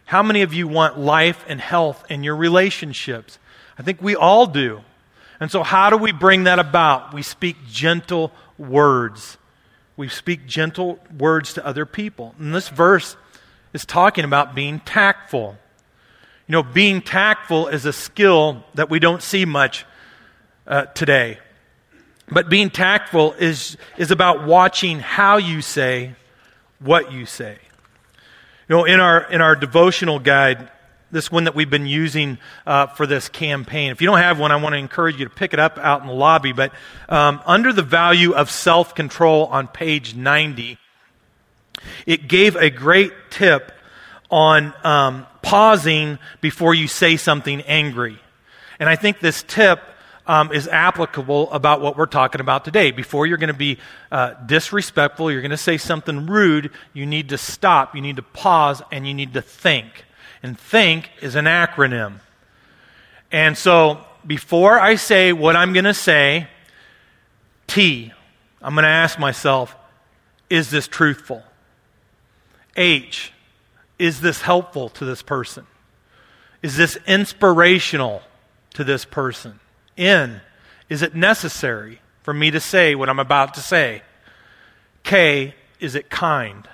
How 0.07 0.21
many 0.21 0.41
of 0.41 0.53
you 0.53 0.67
want 0.67 0.99
life 0.99 1.45
and 1.47 1.61
health 1.61 2.03
in 2.09 2.25
your 2.25 2.35
relationships? 2.35 3.39
I 3.79 3.83
think 3.83 4.01
we 4.01 4.17
all 4.17 4.45
do. 4.45 4.83
And 5.39 5.49
so, 5.51 5.63
how 5.63 5.89
do 5.89 5.97
we 5.97 6.11
bring 6.11 6.43
that 6.43 6.59
about? 6.59 7.13
We 7.13 7.21
speak 7.21 7.67
gentle 7.67 8.33
words. 8.57 9.37
We 9.97 10.09
speak 10.09 10.45
gentle 10.45 10.99
words 11.17 11.53
to 11.53 11.65
other 11.65 11.85
people. 11.85 12.35
And 12.39 12.53
this 12.53 12.69
verse 12.69 13.15
is 13.73 13.85
talking 13.85 14.25
about 14.25 14.55
being 14.55 14.79
tactful. 14.81 15.57
You 16.47 16.53
know, 16.53 16.63
being 16.63 17.01
tactful 17.01 17.67
is 17.67 17.85
a 17.85 17.93
skill 17.93 18.63
that 18.75 18.89
we 18.89 18.99
don't 18.99 19.21
see 19.21 19.45
much 19.45 19.85
uh, 20.67 20.85
today. 20.85 21.39
But 22.29 22.49
being 22.49 22.69
tactful 22.69 23.33
is, 23.33 23.77
is 23.97 24.11
about 24.11 24.45
watching 24.45 24.99
how 24.99 25.37
you 25.37 25.61
say 25.61 26.15
what 26.79 27.11
you 27.11 27.25
say. 27.25 27.57
You 28.67 28.75
know, 28.75 28.83
in 28.85 28.99
our, 28.99 29.31
in 29.31 29.41
our 29.41 29.55
devotional 29.55 30.19
guide, 30.19 30.71
this 31.15 31.31
one 31.31 31.45
that 31.45 31.55
we've 31.55 31.69
been 31.69 31.87
using 31.87 32.37
uh, 32.67 32.87
for 32.87 33.07
this 33.07 33.29
campaign. 33.29 33.91
If 33.91 34.01
you 34.01 34.07
don't 34.07 34.19
have 34.19 34.37
one, 34.37 34.51
I 34.51 34.57
want 34.57 34.73
to 34.73 34.77
encourage 34.77 35.17
you 35.17 35.23
to 35.23 35.33
pick 35.33 35.53
it 35.53 35.59
up 35.59 35.77
out 35.77 36.01
in 36.01 36.07
the 36.07 36.13
lobby. 36.13 36.51
But 36.51 36.73
um, 37.07 37.41
under 37.45 37.71
the 37.71 37.81
value 37.81 38.33
of 38.33 38.51
self 38.51 38.93
control 38.93 39.45
on 39.45 39.67
page 39.67 40.13
90, 40.13 40.77
it 42.05 42.27
gave 42.27 42.57
a 42.57 42.69
great 42.69 43.13
tip 43.31 43.71
on 44.29 44.73
um, 44.83 45.25
pausing 45.41 46.19
before 46.41 46.73
you 46.73 46.87
say 46.87 47.15
something 47.15 47.61
angry. 47.61 48.19
And 48.77 48.89
I 48.89 48.97
think 48.97 49.21
this 49.21 49.41
tip 49.43 49.79
um, 50.27 50.51
is 50.51 50.67
applicable 50.67 51.51
about 51.51 51.79
what 51.79 51.95
we're 51.95 52.07
talking 52.07 52.41
about 52.41 52.65
today. 52.65 52.91
Before 52.91 53.25
you're 53.25 53.37
going 53.37 53.47
to 53.47 53.53
be 53.53 53.77
uh, 54.11 54.33
disrespectful, 54.45 55.31
you're 55.31 55.41
going 55.41 55.51
to 55.51 55.57
say 55.57 55.77
something 55.77 56.25
rude, 56.25 56.71
you 56.93 57.05
need 57.05 57.29
to 57.29 57.37
stop, 57.37 57.95
you 57.95 58.01
need 58.01 58.17
to 58.17 58.23
pause, 58.23 58.81
and 58.91 59.07
you 59.07 59.13
need 59.13 59.33
to 59.35 59.41
think. 59.41 60.04
And 60.45 60.59
think 60.59 61.09
is 61.21 61.33
an 61.33 61.45
acronym. 61.45 62.19
And 63.31 63.57
so 63.57 64.01
before 64.27 64.79
I 64.79 64.93
say 64.93 65.33
what 65.33 65.55
I'm 65.55 65.73
going 65.73 65.85
to 65.85 65.93
say, 65.95 66.45
T, 67.65 68.13
I'm 68.61 68.75
going 68.75 68.83
to 68.83 68.89
ask 68.89 69.17
myself, 69.17 69.75
is 70.47 70.69
this 70.69 70.87
truthful? 70.87 71.41
H, 72.75 73.33
is 73.97 74.21
this 74.21 74.43
helpful 74.43 74.89
to 74.89 75.03
this 75.03 75.23
person? 75.23 75.65
Is 76.61 76.77
this 76.77 76.95
inspirational 77.07 78.21
to 78.75 78.83
this 78.83 79.03
person? 79.03 79.59
N, 79.97 80.41
is 80.89 81.01
it 81.01 81.15
necessary 81.15 82.01
for 82.21 82.35
me 82.35 82.51
to 82.51 82.59
say 82.59 82.93
what 82.93 83.09
I'm 83.09 83.17
about 83.17 83.55
to 83.55 83.61
say? 83.61 84.03
K, 85.01 85.55
is 85.79 85.95
it 85.95 86.11
kind? 86.11 86.69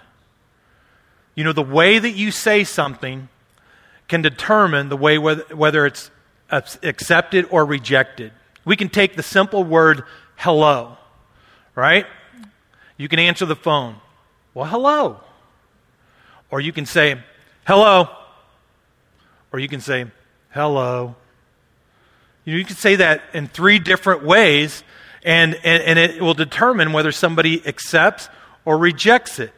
You 1.36 1.46
know, 1.46 1.54
the 1.54 1.62
way 1.62 2.00
that 2.00 2.12
you 2.12 2.32
say 2.32 2.66
something 2.66 3.30
can 4.12 4.22
determine 4.22 4.90
the 4.90 4.98
way 4.98 5.18
whether, 5.18 5.86
it's 5.86 6.12
accepted 6.52 7.48
or 7.50 7.66
rejected. 7.66 8.34
We 8.66 8.76
can 8.76 8.90
take 8.90 9.16
the 9.16 9.24
simple 9.24 9.64
word 9.64 10.04
hello, 10.36 10.98
right? 11.76 12.06
You 12.98 13.08
can 13.08 13.20
answer 13.20 13.46
the 13.46 13.56
phone. 13.56 13.96
Well, 14.54 14.66
hello. 14.66 15.22
Or 16.52 16.60
you 16.60 16.74
can 16.74 16.86
say, 16.86 17.24
hello. 17.66 18.10
Or 19.54 19.60
you 19.60 19.70
can 19.70 19.80
say, 19.80 20.06
hello. 20.50 21.16
You, 22.44 22.52
know, 22.52 22.60
you 22.60 22.66
can 22.66 22.76
say 22.76 22.98
that 22.98 23.22
in 23.34 23.48
three 23.48 23.80
different 23.80 24.26
ways, 24.26 24.84
and, 25.24 25.56
and, 25.64 25.82
and 25.84 25.98
it 25.98 26.22
will 26.22 26.34
determine 26.34 26.92
whether 26.92 27.14
somebody 27.14 27.66
accepts 27.66 28.28
or 28.66 28.78
rejects 28.78 29.40
it. 29.40 29.54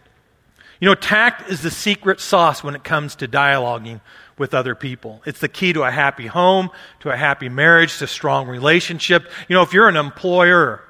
You 0.84 0.90
know, 0.90 0.96
tact 0.96 1.50
is 1.50 1.62
the 1.62 1.72
secret 1.72 2.20
sauce 2.20 2.62
when 2.62 2.76
it 2.76 2.84
comes 2.84 3.16
to 3.16 3.26
dialoguing 3.26 4.02
with 4.38 4.54
other 4.54 4.76
people. 4.76 5.22
It's 5.26 5.40
the 5.40 5.48
key 5.48 5.72
to 5.72 5.84
a 5.84 5.90
happy 5.90 6.28
home, 6.28 6.72
to 7.00 7.10
a 7.10 7.16
happy 7.16 7.48
marriage, 7.48 8.00
to 8.00 8.08
strong 8.08 8.50
relationship. 8.50 9.32
You 9.48 9.56
know, 9.56 9.62
if 9.62 9.72
you're 9.72 9.88
an 9.88 9.96
employer, 9.96 10.84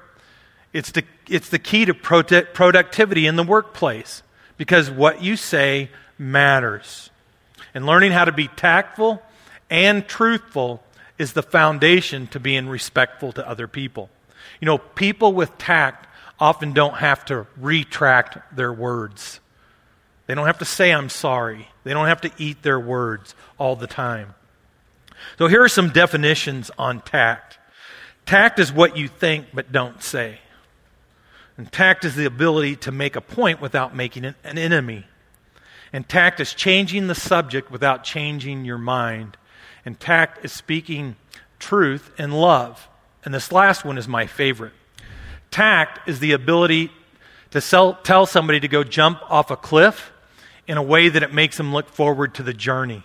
it's 0.72 0.90
the, 0.90 1.04
it's 1.28 1.48
the 1.48 1.60
key 1.60 1.84
to 1.84 1.94
productivity 1.94 3.28
in 3.28 3.36
the 3.36 3.44
workplace 3.44 4.24
because 4.56 4.90
what 4.90 5.22
you 5.22 5.36
say 5.36 5.90
matters. 6.18 7.10
And 7.72 7.86
learning 7.86 8.10
how 8.10 8.24
to 8.24 8.32
be 8.32 8.48
tactful 8.48 9.22
and 9.70 10.08
truthful 10.08 10.82
is 11.18 11.34
the 11.34 11.42
foundation 11.44 12.26
to 12.32 12.40
being 12.40 12.68
respectful 12.68 13.30
to 13.30 13.48
other 13.48 13.68
people. 13.68 14.10
You 14.60 14.66
know, 14.66 14.78
people 14.78 15.32
with 15.32 15.56
tact 15.56 16.08
often 16.40 16.72
don't 16.72 16.96
have 16.96 17.24
to 17.26 17.46
retract 17.56 18.56
their 18.56 18.72
words. 18.72 19.38
They 20.26 20.34
don't 20.34 20.46
have 20.46 20.58
to 20.58 20.64
say, 20.64 20.92
I'm 20.92 21.08
sorry. 21.08 21.68
They 21.84 21.92
don't 21.92 22.06
have 22.06 22.22
to 22.22 22.30
eat 22.38 22.62
their 22.62 22.80
words 22.80 23.34
all 23.58 23.76
the 23.76 23.86
time. 23.86 24.34
So 25.38 25.48
here 25.48 25.62
are 25.62 25.68
some 25.68 25.90
definitions 25.90 26.70
on 26.78 27.00
tact. 27.02 27.58
Tact 28.26 28.58
is 28.58 28.72
what 28.72 28.96
you 28.96 29.08
think 29.08 29.48
but 29.52 29.70
don't 29.70 30.02
say. 30.02 30.38
And 31.56 31.70
tact 31.70 32.04
is 32.04 32.16
the 32.16 32.24
ability 32.24 32.76
to 32.76 32.92
make 32.92 33.16
a 33.16 33.20
point 33.20 33.60
without 33.60 33.94
making 33.94 34.24
an 34.24 34.58
enemy. 34.58 35.04
And 35.92 36.08
tact 36.08 36.40
is 36.40 36.52
changing 36.54 37.06
the 37.06 37.14
subject 37.14 37.70
without 37.70 38.02
changing 38.02 38.64
your 38.64 38.78
mind. 38.78 39.36
And 39.84 40.00
tact 40.00 40.44
is 40.44 40.52
speaking 40.52 41.16
truth 41.58 42.10
and 42.18 42.34
love. 42.34 42.88
And 43.24 43.32
this 43.32 43.52
last 43.52 43.84
one 43.84 43.98
is 43.98 44.08
my 44.08 44.26
favorite. 44.26 44.72
Tact 45.50 46.08
is 46.08 46.18
the 46.18 46.32
ability 46.32 46.90
to 47.52 47.60
sell, 47.60 47.94
tell 47.94 48.26
somebody 48.26 48.58
to 48.58 48.66
go 48.66 48.82
jump 48.82 49.20
off 49.30 49.52
a 49.52 49.56
cliff 49.56 50.10
in 50.66 50.76
a 50.76 50.82
way 50.82 51.08
that 51.08 51.22
it 51.22 51.32
makes 51.32 51.56
them 51.56 51.72
look 51.72 51.88
forward 51.88 52.34
to 52.34 52.42
the 52.42 52.52
journey. 52.52 53.02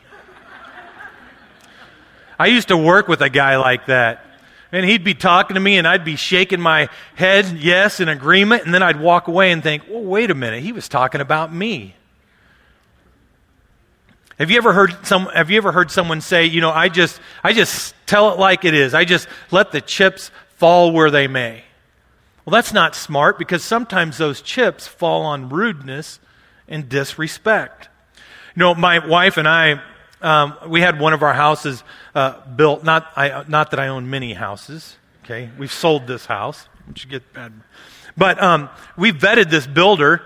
I 2.38 2.48
used 2.48 2.70
to 2.70 2.78
work 2.78 3.08
with 3.08 3.22
a 3.22 3.30
guy 3.30 3.58
like 3.58 3.88
that. 3.88 4.26
And 4.72 4.86
he'd 4.86 5.04
be 5.04 5.16
talking 5.16 5.56
to 5.56 5.60
me, 5.60 5.78
and 5.78 5.88
I'd 5.88 6.06
be 6.06 6.16
shaking 6.16 6.62
my 6.62 6.90
head, 7.16 7.58
yes, 7.58 8.00
in 8.00 8.08
agreement, 8.08 8.66
and 8.66 8.74
then 8.74 8.84
I'd 8.84 9.00
walk 9.00 9.28
away 9.28 9.52
and 9.52 9.64
think, 9.64 9.84
well, 9.90 10.04
wait 10.04 10.30
a 10.30 10.36
minute, 10.36 10.62
he 10.62 10.72
was 10.72 10.88
talking 10.88 11.22
about 11.22 11.52
me. 11.52 11.96
Have 14.38 14.50
you 14.52 14.58
ever 14.58 14.72
heard 14.72 15.06
some 15.06 15.26
have 15.26 15.52
you 15.52 15.58
ever 15.58 15.74
heard 15.74 15.92
someone 15.92 16.22
say, 16.22 16.46
you 16.46 16.62
know, 16.62 16.72
I 16.72 16.88
just 16.88 17.20
I 17.44 17.52
just 17.52 17.94
tell 18.06 18.32
it 18.32 18.40
like 18.40 18.64
it 18.64 18.74
is. 18.74 18.94
I 18.94 19.04
just 19.04 19.28
let 19.52 19.74
the 19.74 19.82
chips 19.82 20.32
fall 20.56 20.94
where 20.94 21.12
they 21.12 21.28
may. 21.28 21.64
Well, 22.46 22.54
that's 22.54 22.72
not 22.72 22.96
smart 22.96 23.38
because 23.38 23.66
sometimes 23.66 24.18
those 24.18 24.42
chips 24.42 24.88
fall 24.88 25.24
on 25.24 25.50
rudeness 25.50 26.22
and 26.70 26.88
disrespect. 26.88 27.90
You 28.56 28.62
know, 28.62 28.74
my 28.74 29.06
wife 29.06 29.36
and 29.36 29.48
I 29.48 29.82
um, 30.22 30.56
we 30.68 30.82
had 30.82 31.00
one 31.00 31.14
of 31.14 31.24
our 31.24 31.34
houses 31.34 31.84
uh, 32.14 32.46
built. 32.48 32.84
Not, 32.84 33.12
I, 33.16 33.44
not 33.48 33.72
that 33.72 33.80
I 33.80 33.88
own 33.88 34.10
many 34.10 34.34
houses. 34.34 34.98
Okay, 35.24 35.50
we've 35.58 35.72
sold 35.72 36.08
this 36.08 36.26
house, 36.26 36.68
which 36.88 37.08
get 37.08 37.34
bad. 37.34 37.54
But 38.18 38.42
um, 38.42 38.70
we 38.98 39.12
vetted 39.12 39.50
this 39.50 39.66
builder, 39.66 40.24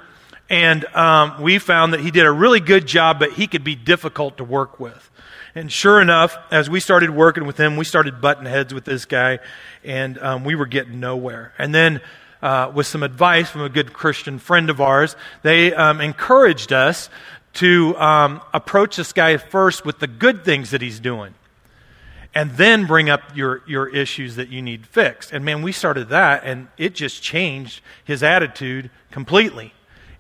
and 0.49 0.85
um, 0.95 1.41
we 1.41 1.59
found 1.59 1.93
that 1.93 1.99
he 1.99 2.09
did 2.09 2.25
a 2.25 2.31
really 2.31 2.59
good 2.59 2.87
job, 2.87 3.19
but 3.19 3.33
he 3.33 3.45
could 3.45 3.63
be 3.63 3.75
difficult 3.75 4.37
to 4.37 4.43
work 4.43 4.79
with. 4.79 5.11
And 5.55 5.71
sure 5.71 6.01
enough, 6.01 6.35
as 6.49 6.69
we 6.69 6.79
started 6.79 7.11
working 7.11 7.45
with 7.45 7.57
him, 7.57 7.77
we 7.77 7.85
started 7.85 8.19
butting 8.19 8.45
heads 8.45 8.73
with 8.73 8.85
this 8.85 9.05
guy, 9.05 9.39
and 9.83 10.17
um, 10.17 10.43
we 10.43 10.55
were 10.55 10.65
getting 10.65 10.99
nowhere. 10.99 11.53
And 11.59 11.75
then, 11.75 12.01
uh, 12.43 12.69
with 12.75 12.85
some 12.85 13.01
advice 13.01 13.49
from 13.49 13.61
a 13.61 13.69
good 13.69 13.93
Christian 13.93 14.37
friend 14.37 14.69
of 14.69 14.81
ours, 14.81 15.15
they 15.41 15.73
um, 15.73 16.01
encouraged 16.01 16.73
us 16.73 17.09
to 17.53 17.97
um, 17.97 18.41
approach 18.53 18.97
this 18.97 19.13
guy 19.13 19.37
first 19.37 19.85
with 19.85 19.99
the 19.99 20.07
good 20.07 20.43
things 20.43 20.71
that 20.71 20.81
he's 20.81 20.99
doing 20.99 21.33
and 22.35 22.51
then 22.51 22.85
bring 22.85 23.09
up 23.09 23.21
your, 23.35 23.61
your 23.65 23.87
issues 23.87 24.35
that 24.35 24.49
you 24.49 24.61
need 24.61 24.85
fixed. 24.85 25.31
And 25.31 25.45
man, 25.45 25.61
we 25.61 25.71
started 25.71 26.09
that, 26.09 26.43
and 26.43 26.67
it 26.77 26.95
just 26.95 27.23
changed 27.23 27.81
his 28.03 28.23
attitude 28.23 28.89
completely 29.09 29.73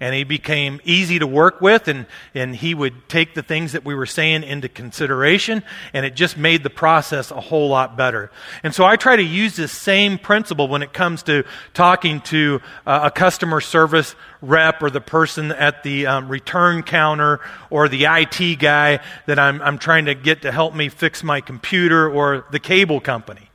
and 0.03 0.13
he 0.13 0.25
became 0.25 0.81
easy 0.83 1.17
to 1.17 1.25
work 1.25 1.61
with 1.61 1.87
and, 1.87 2.05
and 2.35 2.53
he 2.53 2.73
would 2.73 3.07
take 3.07 3.35
the 3.35 3.41
things 3.41 3.71
that 3.71 3.85
we 3.85 3.95
were 3.95 4.05
saying 4.05 4.43
into 4.43 4.67
consideration 4.67 5.63
and 5.93 6.05
it 6.05 6.13
just 6.13 6.37
made 6.37 6.61
the 6.61 6.69
process 6.69 7.31
a 7.31 7.39
whole 7.39 7.69
lot 7.69 7.95
better 7.95 8.29
and 8.63 8.75
so 8.75 8.83
i 8.83 8.97
try 8.97 9.15
to 9.15 9.23
use 9.23 9.55
this 9.55 9.71
same 9.71 10.17
principle 10.17 10.67
when 10.67 10.83
it 10.83 10.91
comes 10.91 11.23
to 11.23 11.45
talking 11.73 12.19
to 12.19 12.61
uh, 12.85 12.99
a 13.03 13.11
customer 13.11 13.61
service 13.61 14.13
rep 14.41 14.83
or 14.83 14.89
the 14.89 14.99
person 14.99 15.53
at 15.53 15.83
the 15.83 16.05
um, 16.05 16.27
return 16.27 16.83
counter 16.83 17.39
or 17.69 17.87
the 17.87 18.03
it 18.03 18.59
guy 18.59 18.99
that 19.25 19.39
I'm, 19.39 19.61
I'm 19.61 19.77
trying 19.77 20.05
to 20.05 20.15
get 20.15 20.41
to 20.41 20.51
help 20.51 20.75
me 20.75 20.89
fix 20.89 21.23
my 21.23 21.39
computer 21.39 22.09
or 22.09 22.45
the 22.51 22.59
cable 22.59 22.99
company 22.99 23.49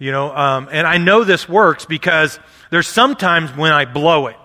you 0.00 0.10
know 0.10 0.34
um, 0.34 0.68
and 0.72 0.88
i 0.88 0.98
know 0.98 1.22
this 1.22 1.48
works 1.48 1.84
because 1.84 2.40
there's 2.70 2.88
sometimes 2.88 3.56
when 3.56 3.70
I 3.70 3.84
blow 3.84 4.26
it. 4.26 4.36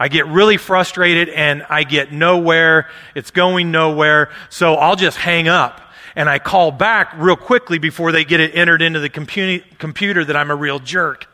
I 0.00 0.08
get 0.08 0.26
really 0.28 0.56
frustrated 0.56 1.28
and 1.28 1.64
I 1.68 1.84
get 1.84 2.12
nowhere. 2.12 2.88
It's 3.14 3.30
going 3.30 3.70
nowhere. 3.70 4.30
So 4.48 4.74
I'll 4.74 4.96
just 4.96 5.16
hang 5.16 5.48
up 5.48 5.80
and 6.14 6.28
I 6.28 6.38
call 6.38 6.70
back 6.70 7.12
real 7.16 7.36
quickly 7.36 7.78
before 7.78 8.12
they 8.12 8.24
get 8.24 8.40
it 8.40 8.54
entered 8.54 8.82
into 8.82 9.00
the 9.00 9.10
compu- 9.10 9.62
computer 9.78 10.24
that 10.24 10.36
I'm 10.36 10.50
a 10.50 10.56
real 10.56 10.78
jerk. 10.78 11.26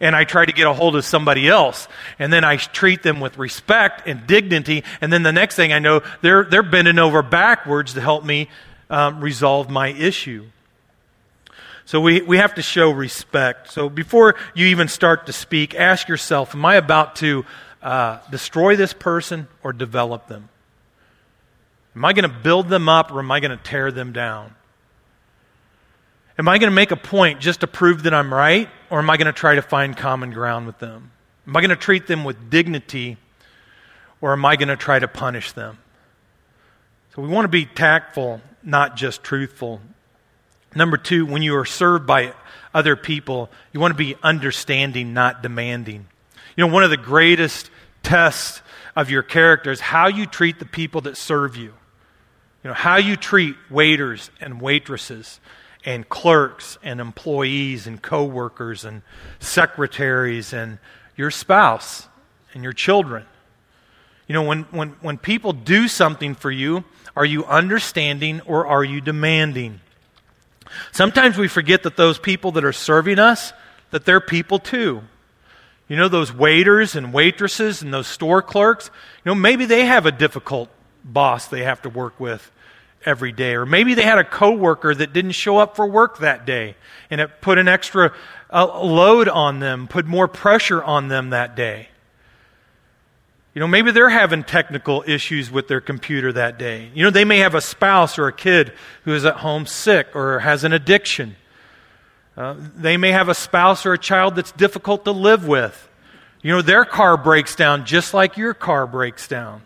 And 0.00 0.16
I 0.16 0.24
try 0.24 0.44
to 0.44 0.52
get 0.52 0.66
a 0.66 0.72
hold 0.72 0.96
of 0.96 1.04
somebody 1.04 1.48
else. 1.48 1.86
And 2.18 2.32
then 2.32 2.44
I 2.44 2.56
treat 2.56 3.02
them 3.02 3.20
with 3.20 3.38
respect 3.38 4.06
and 4.06 4.26
dignity. 4.26 4.82
And 5.00 5.12
then 5.12 5.22
the 5.22 5.32
next 5.32 5.54
thing 5.54 5.72
I 5.72 5.78
know, 5.78 6.02
they're, 6.22 6.44
they're 6.44 6.62
bending 6.62 6.98
over 6.98 7.22
backwards 7.22 7.94
to 7.94 8.00
help 8.00 8.24
me 8.24 8.48
um, 8.90 9.20
resolve 9.20 9.70
my 9.70 9.88
issue. 9.88 10.46
So 11.84 12.00
we, 12.00 12.20
we 12.22 12.38
have 12.38 12.54
to 12.54 12.62
show 12.62 12.90
respect. 12.90 13.70
So 13.70 13.88
before 13.88 14.34
you 14.54 14.66
even 14.66 14.88
start 14.88 15.26
to 15.26 15.32
speak, 15.32 15.74
ask 15.74 16.08
yourself 16.08 16.54
Am 16.54 16.64
I 16.64 16.76
about 16.76 17.16
to 17.16 17.44
uh, 17.82 18.18
destroy 18.30 18.76
this 18.76 18.92
person 18.92 19.48
or 19.62 19.72
develop 19.72 20.28
them? 20.28 20.48
Am 21.94 22.04
I 22.04 22.12
going 22.12 22.28
to 22.28 22.36
build 22.36 22.68
them 22.68 22.88
up 22.88 23.12
or 23.12 23.18
am 23.18 23.30
I 23.30 23.40
going 23.40 23.50
to 23.50 23.62
tear 23.62 23.90
them 23.90 24.12
down? 24.12 24.54
Am 26.38 26.48
I 26.48 26.58
going 26.58 26.70
to 26.70 26.74
make 26.74 26.90
a 26.90 26.96
point 26.96 27.40
just 27.40 27.60
to 27.60 27.66
prove 27.66 28.04
that 28.04 28.14
I'm 28.14 28.32
right 28.32 28.68
or 28.88 28.98
am 28.98 29.10
I 29.10 29.16
going 29.16 29.26
to 29.26 29.32
try 29.32 29.54
to 29.54 29.62
find 29.62 29.96
common 29.96 30.30
ground 30.30 30.66
with 30.66 30.78
them? 30.78 31.10
Am 31.46 31.56
I 31.56 31.60
going 31.60 31.70
to 31.70 31.76
treat 31.76 32.06
them 32.06 32.24
with 32.24 32.50
dignity 32.50 33.18
or 34.20 34.32
am 34.32 34.44
I 34.44 34.56
going 34.56 34.68
to 34.68 34.76
try 34.76 34.98
to 34.98 35.08
punish 35.08 35.52
them? 35.52 35.78
So 37.14 37.20
we 37.20 37.28
want 37.28 37.44
to 37.44 37.48
be 37.50 37.66
tactful, 37.66 38.40
not 38.62 38.96
just 38.96 39.22
truthful. 39.22 39.82
Number 40.74 40.96
two, 40.96 41.26
when 41.26 41.42
you 41.42 41.56
are 41.56 41.66
served 41.66 42.06
by 42.06 42.32
other 42.72 42.96
people, 42.96 43.50
you 43.72 43.80
want 43.80 43.92
to 43.92 43.98
be 43.98 44.16
understanding, 44.22 45.12
not 45.12 45.42
demanding. 45.42 46.06
You 46.56 46.66
know, 46.66 46.72
one 46.72 46.84
of 46.84 46.90
the 46.90 46.96
greatest 46.96 47.70
tests 48.02 48.62
of 48.94 49.10
your 49.10 49.22
character 49.22 49.70
is 49.70 49.80
how 49.80 50.08
you 50.08 50.26
treat 50.26 50.58
the 50.58 50.66
people 50.66 51.00
that 51.02 51.16
serve 51.16 51.56
you. 51.56 51.72
You 52.62 52.68
know, 52.70 52.74
how 52.74 52.96
you 52.96 53.16
treat 53.16 53.56
waiters 53.70 54.30
and 54.40 54.60
waitresses 54.60 55.40
and 55.84 56.08
clerks 56.08 56.78
and 56.82 57.00
employees 57.00 57.86
and 57.86 58.00
coworkers 58.00 58.84
and 58.84 59.02
secretaries 59.40 60.52
and 60.52 60.78
your 61.16 61.30
spouse 61.30 62.06
and 62.54 62.62
your 62.62 62.72
children. 62.72 63.24
You 64.28 64.34
know, 64.34 64.42
when, 64.42 64.62
when, 64.70 64.90
when 65.00 65.18
people 65.18 65.52
do 65.52 65.88
something 65.88 66.34
for 66.34 66.50
you, 66.50 66.84
are 67.16 67.24
you 67.24 67.44
understanding 67.44 68.40
or 68.42 68.66
are 68.66 68.84
you 68.84 69.00
demanding? 69.00 69.80
Sometimes 70.92 71.36
we 71.36 71.48
forget 71.48 71.82
that 71.82 71.96
those 71.96 72.18
people 72.18 72.52
that 72.52 72.64
are 72.64 72.72
serving 72.72 73.18
us, 73.18 73.52
that 73.90 74.04
they're 74.04 74.20
people 74.20 74.58
too. 74.58 75.02
You 75.92 75.98
know, 75.98 76.08
those 76.08 76.32
waiters 76.32 76.96
and 76.96 77.12
waitresses 77.12 77.82
and 77.82 77.92
those 77.92 78.06
store 78.06 78.40
clerks, 78.40 78.86
you 78.86 79.28
know, 79.30 79.34
maybe 79.34 79.66
they 79.66 79.84
have 79.84 80.06
a 80.06 80.10
difficult 80.10 80.70
boss 81.04 81.48
they 81.48 81.64
have 81.64 81.82
to 81.82 81.90
work 81.90 82.18
with 82.18 82.50
every 83.04 83.30
day. 83.30 83.56
Or 83.56 83.66
maybe 83.66 83.92
they 83.92 84.02
had 84.02 84.16
a 84.16 84.24
coworker 84.24 84.94
that 84.94 85.12
didn't 85.12 85.32
show 85.32 85.58
up 85.58 85.76
for 85.76 85.86
work 85.86 86.20
that 86.20 86.46
day 86.46 86.76
and 87.10 87.20
it 87.20 87.42
put 87.42 87.58
an 87.58 87.68
extra 87.68 88.14
uh, 88.50 88.80
load 88.82 89.28
on 89.28 89.60
them, 89.60 89.86
put 89.86 90.06
more 90.06 90.28
pressure 90.28 90.82
on 90.82 91.08
them 91.08 91.28
that 91.28 91.56
day. 91.56 91.88
You 93.52 93.60
know, 93.60 93.68
maybe 93.68 93.90
they're 93.90 94.08
having 94.08 94.44
technical 94.44 95.04
issues 95.06 95.50
with 95.50 95.68
their 95.68 95.82
computer 95.82 96.32
that 96.32 96.58
day. 96.58 96.90
You 96.94 97.04
know, 97.04 97.10
they 97.10 97.26
may 97.26 97.40
have 97.40 97.54
a 97.54 97.60
spouse 97.60 98.18
or 98.18 98.28
a 98.28 98.32
kid 98.32 98.72
who 99.04 99.12
is 99.12 99.26
at 99.26 99.36
home 99.36 99.66
sick 99.66 100.16
or 100.16 100.38
has 100.38 100.64
an 100.64 100.72
addiction. 100.72 101.36
Uh, 102.36 102.54
they 102.76 102.96
may 102.96 103.12
have 103.12 103.28
a 103.28 103.34
spouse 103.34 103.84
or 103.84 103.92
a 103.92 103.98
child 103.98 104.36
that's 104.36 104.52
difficult 104.52 105.04
to 105.04 105.12
live 105.12 105.46
with. 105.46 105.88
You 106.42 106.52
know, 106.52 106.62
their 106.62 106.84
car 106.84 107.16
breaks 107.16 107.54
down 107.54 107.84
just 107.84 108.14
like 108.14 108.36
your 108.36 108.54
car 108.54 108.86
breaks 108.86 109.28
down. 109.28 109.62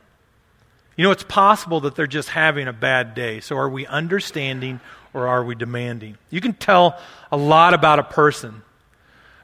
You 0.96 1.04
know, 1.04 1.10
it's 1.10 1.22
possible 1.22 1.80
that 1.80 1.94
they're 1.94 2.06
just 2.06 2.30
having 2.30 2.68
a 2.68 2.72
bad 2.72 3.14
day. 3.14 3.40
So 3.40 3.56
are 3.56 3.68
we 3.68 3.86
understanding 3.86 4.80
or 5.14 5.28
are 5.28 5.44
we 5.44 5.54
demanding? 5.54 6.16
You 6.30 6.40
can 6.40 6.54
tell 6.54 6.98
a 7.30 7.36
lot 7.36 7.74
about 7.74 7.98
a 7.98 8.02
person 8.02 8.62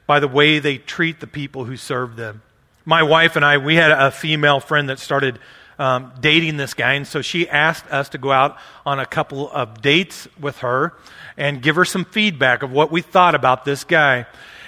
by 0.07 0.21
the 0.21 0.29
way 0.29 0.59
they 0.59 0.79
treat 0.79 1.21
the 1.21 1.27
people 1.27 1.65
who 1.65 1.77
serve 1.77 2.17
them. 2.17 2.43
My 2.85 3.03
wife 3.03 3.37
and 3.37 3.45
I, 3.45 3.59
we 3.59 3.77
had 3.77 3.93
a 3.93 4.11
female 4.11 4.61
friend 4.61 4.89
that 4.89 4.99
started 4.99 5.39
um, 5.79 6.13
dating 6.21 6.57
this 6.57 6.75
guy, 6.75 6.95
and 6.95 7.07
so 7.07 7.23
she 7.23 7.49
asked 7.49 7.91
us 7.91 8.11
to 8.11 8.19
go 8.19 8.31
out 8.31 8.57
on 8.85 8.99
a 8.99 9.07
couple 9.07 9.51
of 9.51 9.83
dates 9.83 10.29
with 10.41 10.59
her 10.59 10.95
and 11.37 11.63
give 11.63 11.77
her 11.77 11.85
some 11.85 12.05
feedback 12.05 12.63
of 12.63 12.71
what 12.71 12.91
we 12.93 13.01
thought 13.01 13.35
about 13.35 13.65
this 13.65 13.85
guy. 13.85 14.27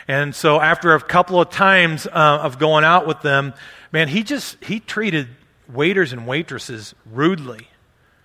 And 0.08 0.34
so 0.34 0.60
after 0.60 0.94
a 0.94 1.00
couple 1.00 1.40
of 1.40 1.50
times 1.50 2.06
uh, 2.06 2.10
of 2.42 2.58
going 2.58 2.84
out 2.84 3.06
with 3.06 3.22
them, 3.22 3.54
man, 3.92 4.08
he 4.08 4.22
just 4.22 4.62
he 4.64 4.80
treated 4.80 5.28
waiters 5.72 6.12
and 6.12 6.26
waitresses 6.26 6.94
rudely. 7.10 7.68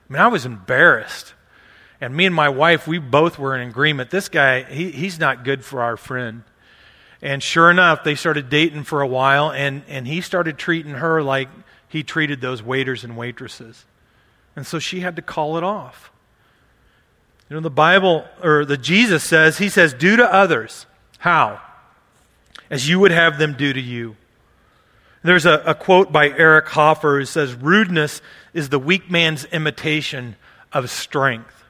I 0.09 0.13
mean, 0.13 0.21
I 0.21 0.27
was 0.27 0.45
embarrassed. 0.45 1.33
And 2.01 2.15
me 2.15 2.25
and 2.25 2.33
my 2.33 2.49
wife, 2.49 2.87
we 2.87 2.97
both 2.97 3.37
were 3.37 3.55
in 3.55 3.67
agreement. 3.67 4.09
This 4.09 4.29
guy, 4.29 4.63
he, 4.63 4.91
he's 4.91 5.19
not 5.19 5.43
good 5.43 5.65
for 5.65 5.81
our 5.81 5.97
friend. 5.97 6.43
And 7.21 7.43
sure 7.43 7.69
enough, 7.69 8.05
they 8.05 8.15
started 8.15 8.49
dating 8.49 8.85
for 8.85 9.01
a 9.01 9.07
while, 9.07 9.51
and, 9.51 9.83
and 9.89 10.07
he 10.07 10.21
started 10.21 10.57
treating 10.57 10.93
her 10.93 11.21
like 11.21 11.49
he 11.89 12.03
treated 12.03 12.39
those 12.39 12.63
waiters 12.63 13.03
and 13.03 13.17
waitresses. 13.17 13.85
And 14.55 14.65
so 14.65 14.79
she 14.79 15.01
had 15.01 15.15
to 15.17 15.21
call 15.21 15.57
it 15.57 15.63
off. 15.63 16.11
You 17.49 17.55
know, 17.55 17.61
the 17.61 17.69
Bible, 17.71 18.25
or 18.43 18.63
the 18.63 18.77
Jesus 18.77 19.23
says, 19.23 19.57
He 19.57 19.69
says, 19.69 19.93
do 19.93 20.15
to 20.15 20.33
others. 20.33 20.85
How? 21.17 21.61
As 22.69 22.87
you 22.87 22.99
would 22.99 23.11
have 23.11 23.39
them 23.39 23.55
do 23.55 23.73
to 23.73 23.81
you. 23.81 24.15
There's 25.23 25.47
a, 25.47 25.61
a 25.65 25.75
quote 25.75 26.11
by 26.11 26.29
Eric 26.29 26.67
Hoffer 26.69 27.19
who 27.19 27.25
says, 27.25 27.53
Rudeness 27.53 28.21
is 28.53 28.69
the 28.69 28.79
weak 28.79 29.09
man's 29.09 29.45
imitation 29.45 30.35
of 30.71 30.89
strength. 30.89 31.63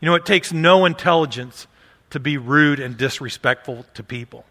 You 0.00 0.06
know, 0.06 0.14
it 0.14 0.26
takes 0.26 0.52
no 0.52 0.86
intelligence 0.86 1.66
to 2.10 2.18
be 2.18 2.38
rude 2.38 2.80
and 2.80 2.96
disrespectful 2.96 3.84
to 3.94 4.02
people. 4.02 4.44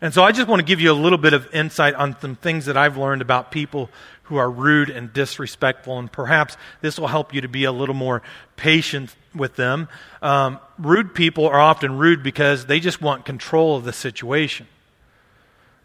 And 0.00 0.12
so 0.12 0.22
I 0.22 0.32
just 0.32 0.46
want 0.46 0.60
to 0.60 0.66
give 0.66 0.80
you 0.80 0.92
a 0.92 0.94
little 0.94 1.18
bit 1.18 1.32
of 1.32 1.52
insight 1.54 1.94
on 1.94 2.18
some 2.20 2.36
things 2.36 2.66
that 2.66 2.76
I've 2.76 2.96
learned 2.96 3.22
about 3.22 3.50
people 3.50 3.90
who 4.24 4.36
are 4.36 4.50
rude 4.50 4.90
and 4.90 5.12
disrespectful, 5.12 5.98
and 5.98 6.10
perhaps 6.10 6.56
this 6.80 6.98
will 6.98 7.06
help 7.06 7.32
you 7.32 7.40
to 7.42 7.48
be 7.48 7.64
a 7.64 7.72
little 7.72 7.94
more 7.94 8.22
patient 8.56 9.14
with 9.34 9.56
them. 9.56 9.88
Um, 10.20 10.58
rude 10.78 11.14
people 11.14 11.46
are 11.46 11.60
often 11.60 11.96
rude 11.96 12.22
because 12.22 12.66
they 12.66 12.80
just 12.80 13.00
want 13.00 13.24
control 13.24 13.76
of 13.76 13.84
the 13.84 13.92
situation. 13.92 14.66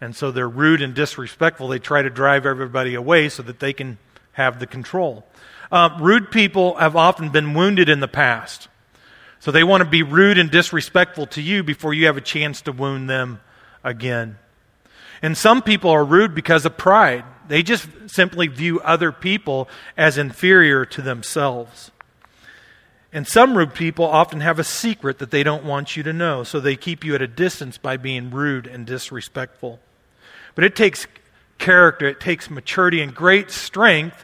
And 0.01 0.15
so 0.15 0.31
they're 0.31 0.49
rude 0.49 0.81
and 0.81 0.95
disrespectful. 0.95 1.67
They 1.67 1.77
try 1.77 2.01
to 2.01 2.09
drive 2.09 2.47
everybody 2.47 2.95
away 2.95 3.29
so 3.29 3.43
that 3.43 3.59
they 3.59 3.73
can 3.73 3.99
have 4.33 4.59
the 4.59 4.65
control. 4.65 5.25
Uh, 5.71 5.95
rude 6.01 6.31
people 6.31 6.75
have 6.75 6.95
often 6.95 7.29
been 7.29 7.53
wounded 7.53 7.87
in 7.87 7.99
the 7.99 8.07
past. 8.07 8.67
So 9.39 9.51
they 9.51 9.63
want 9.63 9.81
to 9.81 9.89
be 9.89 10.03
rude 10.03 10.39
and 10.39 10.49
disrespectful 10.49 11.27
to 11.27 11.41
you 11.41 11.63
before 11.63 11.93
you 11.93 12.07
have 12.07 12.17
a 12.17 12.21
chance 12.21 12.61
to 12.63 12.71
wound 12.71 13.09
them 13.09 13.39
again. 13.83 14.37
And 15.21 15.37
some 15.37 15.61
people 15.61 15.91
are 15.91 16.03
rude 16.03 16.33
because 16.33 16.65
of 16.65 16.77
pride. 16.77 17.23
They 17.47 17.63
just 17.63 17.87
simply 18.07 18.47
view 18.47 18.79
other 18.81 19.11
people 19.11 19.67
as 19.97 20.17
inferior 20.17 20.85
to 20.85 21.01
themselves. 21.01 21.91
And 23.13 23.27
some 23.27 23.57
rude 23.57 23.73
people 23.73 24.05
often 24.05 24.39
have 24.39 24.57
a 24.57 24.63
secret 24.63 25.19
that 25.19 25.31
they 25.31 25.43
don't 25.43 25.65
want 25.65 25.97
you 25.97 26.03
to 26.03 26.13
know, 26.13 26.43
so 26.43 26.59
they 26.59 26.77
keep 26.77 27.03
you 27.03 27.13
at 27.13 27.21
a 27.21 27.27
distance 27.27 27.77
by 27.77 27.97
being 27.97 28.31
rude 28.31 28.67
and 28.67 28.85
disrespectful. 28.85 29.79
But 30.55 30.63
it 30.63 30.75
takes 30.75 31.07
character, 31.57 32.07
it 32.07 32.19
takes 32.19 32.49
maturity 32.49 33.01
and 33.01 33.13
great 33.13 33.51
strength 33.51 34.23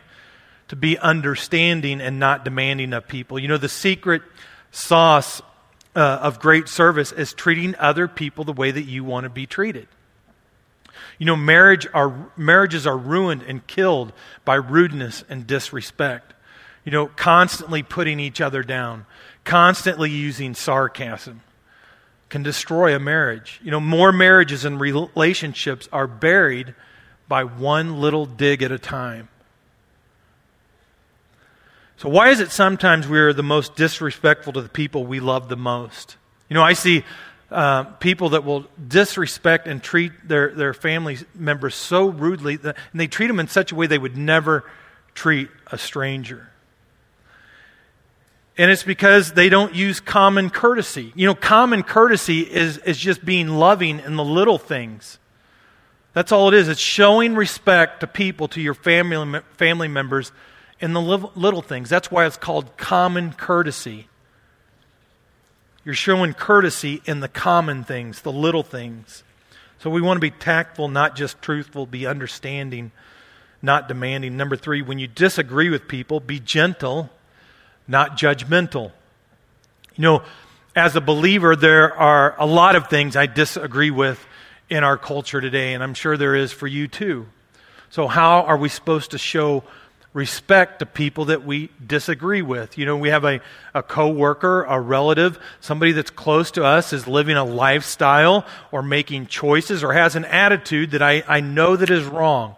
to 0.70 0.76
be 0.76 0.98
understanding 0.98 2.02
and 2.02 2.20
not 2.20 2.46
demanding 2.46 2.94
of 2.94 3.08
people. 3.08 3.40
You 3.40 3.48
know, 3.50 3.58
the 3.58 3.70
secret 3.70 4.22
sauce 4.72 5.42
uh, 5.98 6.20
of 6.22 6.40
great 6.40 6.70
service 6.70 7.12
is 7.12 7.34
treating 7.34 7.76
other 7.78 8.08
people 8.08 8.44
the 8.44 8.54
way 8.54 8.70
that 8.70 8.84
you 8.84 9.04
want 9.04 9.24
to 9.24 9.30
be 9.30 9.48
treated. 9.48 9.88
You 11.18 11.26
know, 11.26 11.36
marriage 11.36 11.88
are, 11.92 12.30
marriages 12.38 12.86
are 12.86 12.98
ruined 12.98 13.42
and 13.42 13.66
killed 13.66 14.14
by 14.46 14.56
rudeness 14.56 15.24
and 15.28 15.48
disrespect. 15.48 16.36
You 16.86 16.92
know, 16.92 17.08
constantly 17.08 17.82
putting 17.82 18.20
each 18.20 18.40
other 18.40 18.62
down, 18.62 19.08
constantly 19.44 20.12
using 20.12 20.54
sarcasm 20.54 21.42
can 22.30 22.44
destroy 22.44 22.96
a 22.96 23.00
marriage. 23.00 23.60
You 23.64 23.72
know, 23.72 23.80
more 23.80 24.12
marriages 24.12 24.66
and 24.66 24.80
relationships 24.80 25.90
are 25.92 26.08
buried 26.08 26.76
by 27.28 27.44
one 27.44 28.00
little 28.00 28.28
dig 28.28 28.62
at 28.62 28.72
a 28.72 28.78
time. 28.78 29.30
So, 31.98 32.10
why 32.10 32.30
is 32.30 32.40
it 32.40 32.52
sometimes 32.52 33.08
we 33.08 33.18
are 33.18 33.34
the 33.34 33.42
most 33.42 33.76
disrespectful 33.76 34.54
to 34.54 34.62
the 34.62 34.70
people 34.70 35.06
we 35.08 35.20
love 35.20 35.50
the 35.50 35.58
most? 35.58 36.16
You 36.48 36.54
know, 36.54 36.62
I 36.62 36.74
see 36.74 37.04
uh, 37.50 37.86
people 37.86 38.30
that 38.30 38.46
will 38.46 38.68
disrespect 38.88 39.68
and 39.68 39.82
treat 39.82 40.12
their, 40.24 40.50
their 40.52 40.76
family 40.76 41.18
members 41.34 41.74
so 41.74 42.10
rudely, 42.10 42.58
that, 42.58 42.78
and 42.92 43.02
they 43.02 43.08
treat 43.08 43.28
them 43.28 43.40
in 43.40 43.48
such 43.48 43.72
a 43.72 43.76
way 43.76 43.88
they 43.88 43.98
would 43.98 44.16
never 44.16 44.64
treat 45.16 45.50
a 45.72 45.78
stranger. 45.80 46.52
And 48.60 48.70
it's 48.70 48.84
because 48.84 49.34
they 49.34 49.50
don't 49.50 49.74
use 49.74 50.00
common 50.00 50.52
courtesy. 50.52 51.12
You 51.16 51.26
know, 51.26 51.36
common 51.36 51.82
courtesy 51.82 52.42
is, 52.42 52.78
is 52.80 52.98
just 53.00 53.26
being 53.26 53.48
loving 53.48 54.00
in 54.02 54.18
the 54.18 54.24
little 54.24 54.60
things. 54.60 55.18
That's 56.14 56.32
all 56.32 56.48
it 56.48 56.54
is. 56.54 56.68
It's 56.68 56.80
showing 56.80 57.34
respect 57.34 58.02
to 58.02 58.08
people, 58.08 58.48
to 58.50 58.62
your 58.62 58.74
family, 58.76 59.42
family 59.58 59.88
members 59.88 60.32
in 60.80 60.94
the 60.94 61.02
little 61.02 61.62
things. 61.62 61.90
That's 61.90 62.12
why 62.12 62.26
it's 62.26 62.38
called 62.38 62.78
common 62.78 63.34
courtesy. 63.34 64.08
You're 65.84 65.96
showing 65.96 66.34
courtesy 66.34 67.02
in 67.06 67.22
the 67.22 67.28
common 67.28 67.84
things, 67.84 68.22
the 68.22 68.32
little 68.32 68.64
things. 68.64 69.24
So 69.80 69.90
we 69.90 70.02
want 70.02 70.18
to 70.18 70.22
be 70.22 70.32
tactful, 70.32 70.88
not 70.88 71.16
just 71.16 71.42
truthful, 71.42 71.86
be 71.86 72.06
understanding, 72.06 72.92
not 73.62 73.88
demanding. 73.88 74.36
Number 74.36 74.56
three, 74.56 74.82
when 74.82 75.00
you 75.00 75.08
disagree 75.08 75.70
with 75.70 75.88
people, 75.88 76.20
be 76.20 76.40
gentle, 76.40 77.10
not 77.88 78.18
judgmental. 78.18 78.92
You 79.96 80.02
know, 80.02 80.24
as 80.76 80.96
a 80.96 81.02
believer, 81.02 81.56
there 81.56 81.96
are 81.96 82.36
a 82.38 82.46
lot 82.46 82.76
of 82.76 82.88
things 82.88 83.16
I 83.16 83.26
disagree 83.26 83.92
with 83.92 84.24
in 84.70 84.84
our 84.84 84.98
culture 84.98 85.42
today, 85.42 85.74
and 85.74 85.82
I'm 85.82 85.94
sure 85.94 86.18
there 86.18 86.36
is 86.36 86.52
for 86.52 86.68
you 86.68 86.88
too. 86.88 87.28
So, 87.90 88.08
how 88.08 88.42
are 88.42 88.58
we 88.58 88.70
supposed 88.70 89.12
to 89.12 89.18
show 89.18 89.64
respect 90.18 90.80
to 90.80 90.86
people 90.88 91.26
that 91.26 91.46
we 91.46 91.70
disagree 91.86 92.42
with? 92.42 92.76
You 92.76 92.88
know, 92.88 92.98
we 92.98 93.10
have 93.10 93.24
a, 93.24 93.40
a 93.76 93.84
coworker, 93.84 94.64
a 94.64 94.80
relative, 94.80 95.38
somebody 95.62 95.92
that's 95.92 96.10
close 96.10 96.50
to 96.52 96.66
us 96.66 96.92
is 96.92 97.08
living 97.08 97.38
a 97.38 97.44
lifestyle 97.44 98.44
or 98.72 98.82
making 98.82 99.28
choices 99.28 99.84
or 99.84 99.94
has 99.94 100.16
an 100.16 100.26
attitude 100.26 100.92
that 100.92 101.04
I, 101.04 101.24
I 101.28 101.40
know 101.42 101.76
that 101.76 101.92
is 101.92 102.04
wrong. 102.04 102.56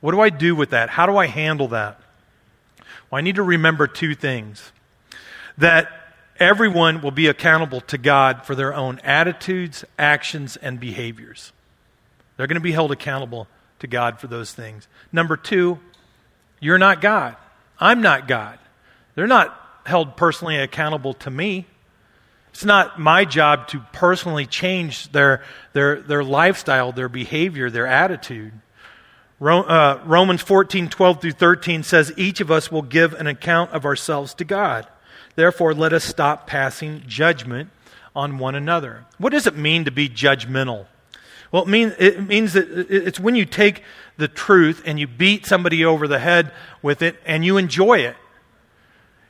What 0.00 0.12
do 0.12 0.20
I 0.20 0.28
do 0.28 0.54
with 0.54 0.70
that? 0.70 0.90
How 0.90 1.06
do 1.06 1.16
I 1.16 1.28
handle 1.28 1.68
that? 1.68 1.98
Well, 3.10 3.20
I 3.20 3.22
need 3.22 3.36
to 3.36 3.42
remember 3.42 3.86
two 3.86 4.14
things. 4.14 4.70
That 5.56 5.90
everyone 6.38 7.00
will 7.00 7.10
be 7.10 7.26
accountable 7.26 7.80
to 7.80 7.96
God 7.96 8.44
for 8.44 8.54
their 8.54 8.74
own 8.74 8.98
attitudes, 9.02 9.82
actions, 9.98 10.58
and 10.58 10.78
behaviors. 10.78 11.54
They're 12.36 12.46
going 12.46 12.56
to 12.56 12.60
be 12.60 12.72
held 12.72 12.92
accountable 12.92 13.48
to 13.78 13.86
God 13.86 14.20
for 14.20 14.26
those 14.26 14.52
things. 14.52 14.88
Number 15.10 15.38
two, 15.38 15.78
you're 16.66 16.78
not 16.78 17.00
God. 17.00 17.36
I'm 17.78 18.02
not 18.02 18.26
God. 18.26 18.58
They're 19.14 19.28
not 19.28 19.56
held 19.86 20.16
personally 20.16 20.56
accountable 20.58 21.14
to 21.14 21.30
me. 21.30 21.64
It's 22.50 22.64
not 22.64 22.98
my 22.98 23.24
job 23.24 23.68
to 23.68 23.78
personally 23.92 24.46
change 24.46 25.12
their, 25.12 25.44
their, 25.74 26.00
their 26.00 26.24
lifestyle, 26.24 26.90
their 26.90 27.08
behavior, 27.08 27.70
their 27.70 27.86
attitude. 27.86 28.52
Uh, 29.40 30.00
Romans 30.04 30.42
14, 30.42 30.88
12 30.88 31.20
through 31.20 31.32
13 31.32 31.84
says, 31.84 32.12
Each 32.16 32.40
of 32.40 32.50
us 32.50 32.72
will 32.72 32.82
give 32.82 33.12
an 33.12 33.28
account 33.28 33.70
of 33.70 33.84
ourselves 33.84 34.34
to 34.34 34.44
God. 34.44 34.88
Therefore, 35.36 35.72
let 35.72 35.92
us 35.92 36.02
stop 36.02 36.48
passing 36.48 37.04
judgment 37.06 37.70
on 38.16 38.38
one 38.38 38.56
another. 38.56 39.04
What 39.18 39.30
does 39.30 39.46
it 39.46 39.56
mean 39.56 39.84
to 39.84 39.92
be 39.92 40.08
judgmental? 40.08 40.86
Well, 41.52 41.62
it, 41.62 41.68
mean, 41.68 41.94
it 41.98 42.26
means 42.26 42.54
that 42.54 42.68
it's 42.90 43.20
when 43.20 43.36
you 43.36 43.44
take 43.44 43.84
the 44.16 44.28
truth 44.28 44.82
and 44.86 44.98
you 44.98 45.06
beat 45.06 45.46
somebody 45.46 45.84
over 45.84 46.08
the 46.08 46.18
head 46.18 46.52
with 46.82 47.02
it 47.02 47.16
and 47.26 47.44
you 47.44 47.56
enjoy 47.56 47.98
it. 47.98 48.16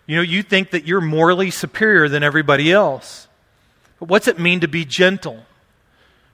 You 0.06 0.16
know, 0.16 0.22
you 0.22 0.42
think 0.42 0.70
that 0.70 0.86
you're 0.86 1.00
morally 1.00 1.50
superior 1.50 2.08
than 2.08 2.22
everybody 2.22 2.72
else. 2.72 3.26
But 3.98 4.08
what's 4.08 4.28
it 4.28 4.38
mean 4.38 4.60
to 4.60 4.68
be 4.68 4.84
gentle? 4.84 5.44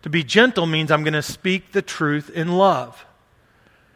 To 0.03 0.11
be 0.11 0.25
gentle 0.25 0.67
means 0.67 0.91
I'm 0.91 1.05
going 1.05 1.15
to 1.15 1.23
speak 1.23 1.73
the 1.73 1.83
truth 1.83 2.29
in 2.29 2.49
love. 2.59 3.07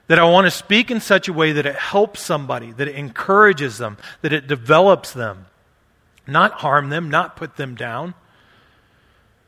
That 0.07 0.19
I 0.19 0.25
want 0.25 0.47
to 0.47 0.53
speak 0.53 0.91
in 0.91 1.01
such 1.01 1.29
a 1.29 1.33
way 1.33 1.53
that 1.53 1.67
it 1.67 1.75
helps 1.75 2.23
somebody, 2.23 2.73
that 2.73 2.89
it 2.89 2.95
encourages 2.95 3.77
them, 3.77 3.99
that 4.23 4.33
it 4.33 4.47
develops 4.47 5.13
them 5.13 5.47
not 6.27 6.53
harm 6.53 6.89
them, 6.89 7.11
not 7.11 7.37
put 7.37 7.57
them 7.57 7.75
down. 7.75 8.15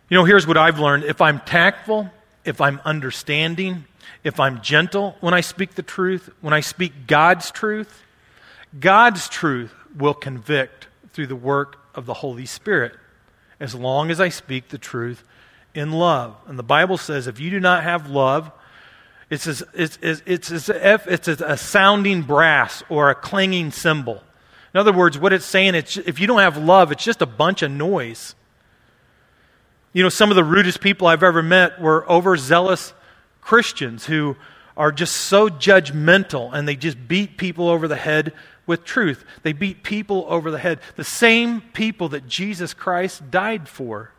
You 0.09 0.17
know, 0.17 0.25
here's 0.25 0.47
what 0.47 0.57
I've 0.57 0.79
learned 0.79 1.05
if 1.05 1.21
I'm 1.21 1.41
tactful, 1.41 2.11
if 2.49 2.61
I'm 2.61 2.81
understanding, 2.85 3.85
if 4.25 4.41
I'm 4.41 4.61
gentle 4.63 5.17
when 5.21 5.35
I 5.35 5.43
speak 5.43 5.75
the 5.75 5.83
truth, 5.83 6.31
when 6.41 6.55
I 6.55 6.61
speak 6.61 7.07
God's 7.07 7.51
truth, 7.51 8.03
God's 8.79 9.29
truth 9.29 9.75
will 9.97 10.15
convict 10.15 10.89
through 11.13 11.27
the 11.29 11.37
work 11.37 11.79
of 11.95 12.07
the 12.07 12.15
Holy 12.15 12.47
Spirit 12.47 12.95
as 13.61 13.75
long 13.75 14.11
as 14.11 14.21
I 14.21 14.29
speak 14.29 14.69
the 14.69 14.79
truth 14.79 15.25
in 15.75 15.93
love. 15.93 16.37
And 16.47 16.59
the 16.59 16.63
Bible 16.65 16.97
says 16.97 17.27
if 17.27 17.41
you 17.41 17.51
do 17.51 17.61
not 17.61 17.83
have 17.83 18.11
love, 18.11 18.51
it's 19.31 19.47
as, 19.47 19.63
it's, 19.75 19.99
it's, 20.01 20.23
it's 20.25 20.51
as 20.51 20.69
if 20.71 21.07
it's 21.07 21.29
a 21.29 21.57
sounding 21.57 22.23
brass 22.23 22.83
or 22.89 23.11
a 23.11 23.15
clanging 23.15 23.73
cymbal. 23.73 24.23
In 24.73 24.81
other 24.81 24.93
words, 24.93 25.19
what 25.19 25.33
it's 25.33 25.45
saying, 25.45 25.75
it's, 25.75 25.97
if 25.97 26.19
you 26.19 26.27
don't 26.27 26.41
have 26.41 26.57
love, 26.57 26.93
it's 26.93 27.05
just 27.05 27.21
a 27.21 27.27
bunch 27.27 27.63
of 27.63 27.71
noise. 27.71 28.35
You 29.99 30.05
know, 30.05 30.11
some 30.11 30.31
of 30.31 30.37
the 30.37 30.45
rudest 30.45 30.81
people 30.81 31.09
I've 31.09 31.25
ever 31.25 31.43
met 31.43 31.81
were 31.81 32.09
overzealous 32.09 32.93
Christians 33.41 34.07
who 34.07 34.37
are 34.77 34.93
just 34.93 35.17
so 35.17 35.49
judgmental 35.49 36.53
and 36.53 36.69
they 36.69 36.77
just 36.77 37.09
beat 37.09 37.37
people 37.37 37.69
over 37.69 37.89
the 37.89 37.97
head 37.97 38.33
with 38.65 38.85
truth. 38.85 39.25
They 39.43 39.53
beat 39.53 39.83
people 39.83 40.25
over 40.29 40.53
the 40.53 40.59
head. 40.61 40.79
The 40.95 41.03
same 41.03 41.61
people 41.61 42.11
that 42.11 42.29
Jesus 42.29 42.75
Christ 42.75 43.29
died 43.33 43.69
for. 43.69 44.13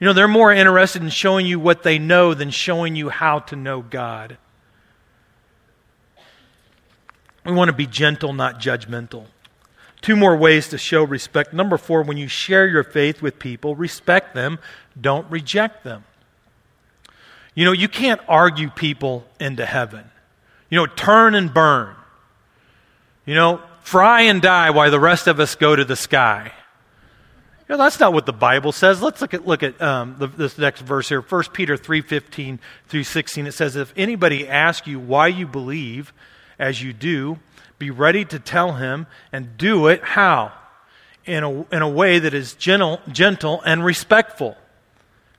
You 0.00 0.06
know, 0.06 0.14
they're 0.14 0.26
more 0.26 0.50
interested 0.50 1.02
in 1.02 1.10
showing 1.10 1.44
you 1.44 1.60
what 1.60 1.82
they 1.82 1.98
know 1.98 2.32
than 2.32 2.48
showing 2.48 2.96
you 2.96 3.10
how 3.10 3.40
to 3.40 3.56
know 3.56 3.82
God. 3.82 4.38
We 7.44 7.52
want 7.52 7.68
to 7.68 7.76
be 7.76 7.86
gentle, 7.86 8.32
not 8.32 8.62
judgmental. 8.62 9.26
Two 10.04 10.16
more 10.16 10.36
ways 10.36 10.68
to 10.68 10.76
show 10.76 11.02
respect. 11.02 11.54
Number 11.54 11.78
four, 11.78 12.02
when 12.02 12.18
you 12.18 12.28
share 12.28 12.66
your 12.66 12.84
faith 12.84 13.22
with 13.22 13.38
people, 13.38 13.74
respect 13.74 14.34
them, 14.34 14.58
don't 15.00 15.26
reject 15.30 15.82
them. 15.82 16.04
You 17.54 17.64
know, 17.64 17.72
you 17.72 17.88
can't 17.88 18.20
argue 18.28 18.68
people 18.68 19.26
into 19.40 19.64
heaven. 19.64 20.04
You 20.68 20.76
know, 20.76 20.86
turn 20.86 21.34
and 21.34 21.54
burn. 21.54 21.96
You 23.24 23.34
know, 23.34 23.62
fry 23.80 24.20
and 24.20 24.42
die 24.42 24.68
while 24.68 24.90
the 24.90 25.00
rest 25.00 25.26
of 25.26 25.40
us 25.40 25.54
go 25.54 25.74
to 25.74 25.86
the 25.86 25.96
sky. 25.96 26.52
You 27.66 27.72
know, 27.74 27.82
that's 27.82 27.98
not 27.98 28.12
what 28.12 28.26
the 28.26 28.32
Bible 28.34 28.72
says. 28.72 29.00
Let's 29.00 29.22
look 29.22 29.32
at, 29.32 29.46
look 29.46 29.62
at 29.62 29.80
um, 29.80 30.16
the, 30.18 30.26
this 30.26 30.58
next 30.58 30.82
verse 30.82 31.08
here. 31.08 31.22
1 31.22 31.44
Peter 31.54 31.78
3.15 31.78 32.58
through 32.88 33.04
16. 33.04 33.46
It 33.46 33.52
says, 33.52 33.74
If 33.74 33.90
anybody 33.96 34.46
asks 34.46 34.86
you 34.86 35.00
why 35.00 35.28
you 35.28 35.46
believe, 35.46 36.12
as 36.58 36.82
you 36.82 36.92
do, 36.92 37.38
be 37.78 37.90
ready 37.90 38.24
to 38.26 38.38
tell 38.38 38.72
him 38.72 39.06
and 39.32 39.56
do 39.56 39.88
it 39.88 40.02
how? 40.02 40.52
In 41.24 41.42
a, 41.42 41.50
in 41.74 41.82
a 41.82 41.88
way 41.88 42.18
that 42.18 42.34
is 42.34 42.54
gentle, 42.54 43.00
gentle 43.10 43.62
and 43.62 43.84
respectful. 43.84 44.56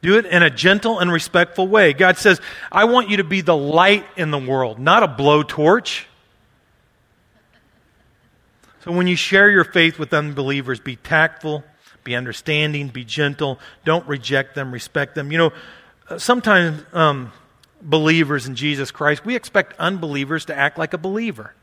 Do 0.02 0.18
it 0.18 0.26
in 0.26 0.44
a 0.44 0.50
gentle 0.50 1.00
and 1.00 1.12
respectful 1.12 1.68
way. 1.68 1.94
God 1.94 2.18
says, 2.18 2.40
I 2.72 2.86
want 2.86 3.10
you 3.10 3.18
to 3.18 3.24
be 3.24 3.42
the 3.42 3.56
light 3.56 4.06
in 4.18 4.32
the 4.32 4.38
world, 4.38 4.80
not 4.80 5.04
a 5.04 5.08
blowtorch. 5.08 6.04
So 8.84 8.92
when 8.92 9.08
you 9.08 9.16
share 9.16 9.50
your 9.50 9.64
faith 9.64 9.98
with 9.98 10.14
unbelievers, 10.14 10.80
be 10.80 10.96
tactful, 10.96 11.64
be 12.04 12.16
understanding, 12.16 12.90
be 12.90 13.04
gentle. 13.04 13.60
Don't 13.84 14.08
reject 14.08 14.54
them, 14.54 14.72
respect 14.72 15.16
them. 15.16 15.32
You 15.32 15.40
know, 15.40 15.54
sometimes 16.18 16.84
um, 16.94 17.32
believers 17.82 18.48
in 18.48 18.56
Jesus 18.56 18.92
Christ, 18.92 19.26
we 19.26 19.36
expect 19.36 19.74
unbelievers 19.80 20.46
to 20.46 20.56
act 20.56 20.78
like 20.78 20.94
a 20.94 21.00
believer. 21.00 21.54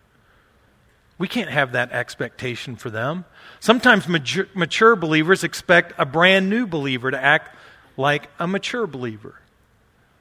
We 1.22 1.28
can't 1.28 1.50
have 1.50 1.70
that 1.70 1.92
expectation 1.92 2.74
for 2.74 2.90
them. 2.90 3.24
Sometimes 3.60 4.08
mature, 4.08 4.48
mature, 4.54 4.96
believers 4.96 5.44
expect 5.44 5.92
a 5.96 6.04
brand 6.04 6.50
new 6.50 6.66
believer 6.66 7.12
to 7.12 7.16
act 7.16 7.54
like 7.96 8.28
a 8.40 8.48
mature 8.48 8.88
believer. 8.88 9.36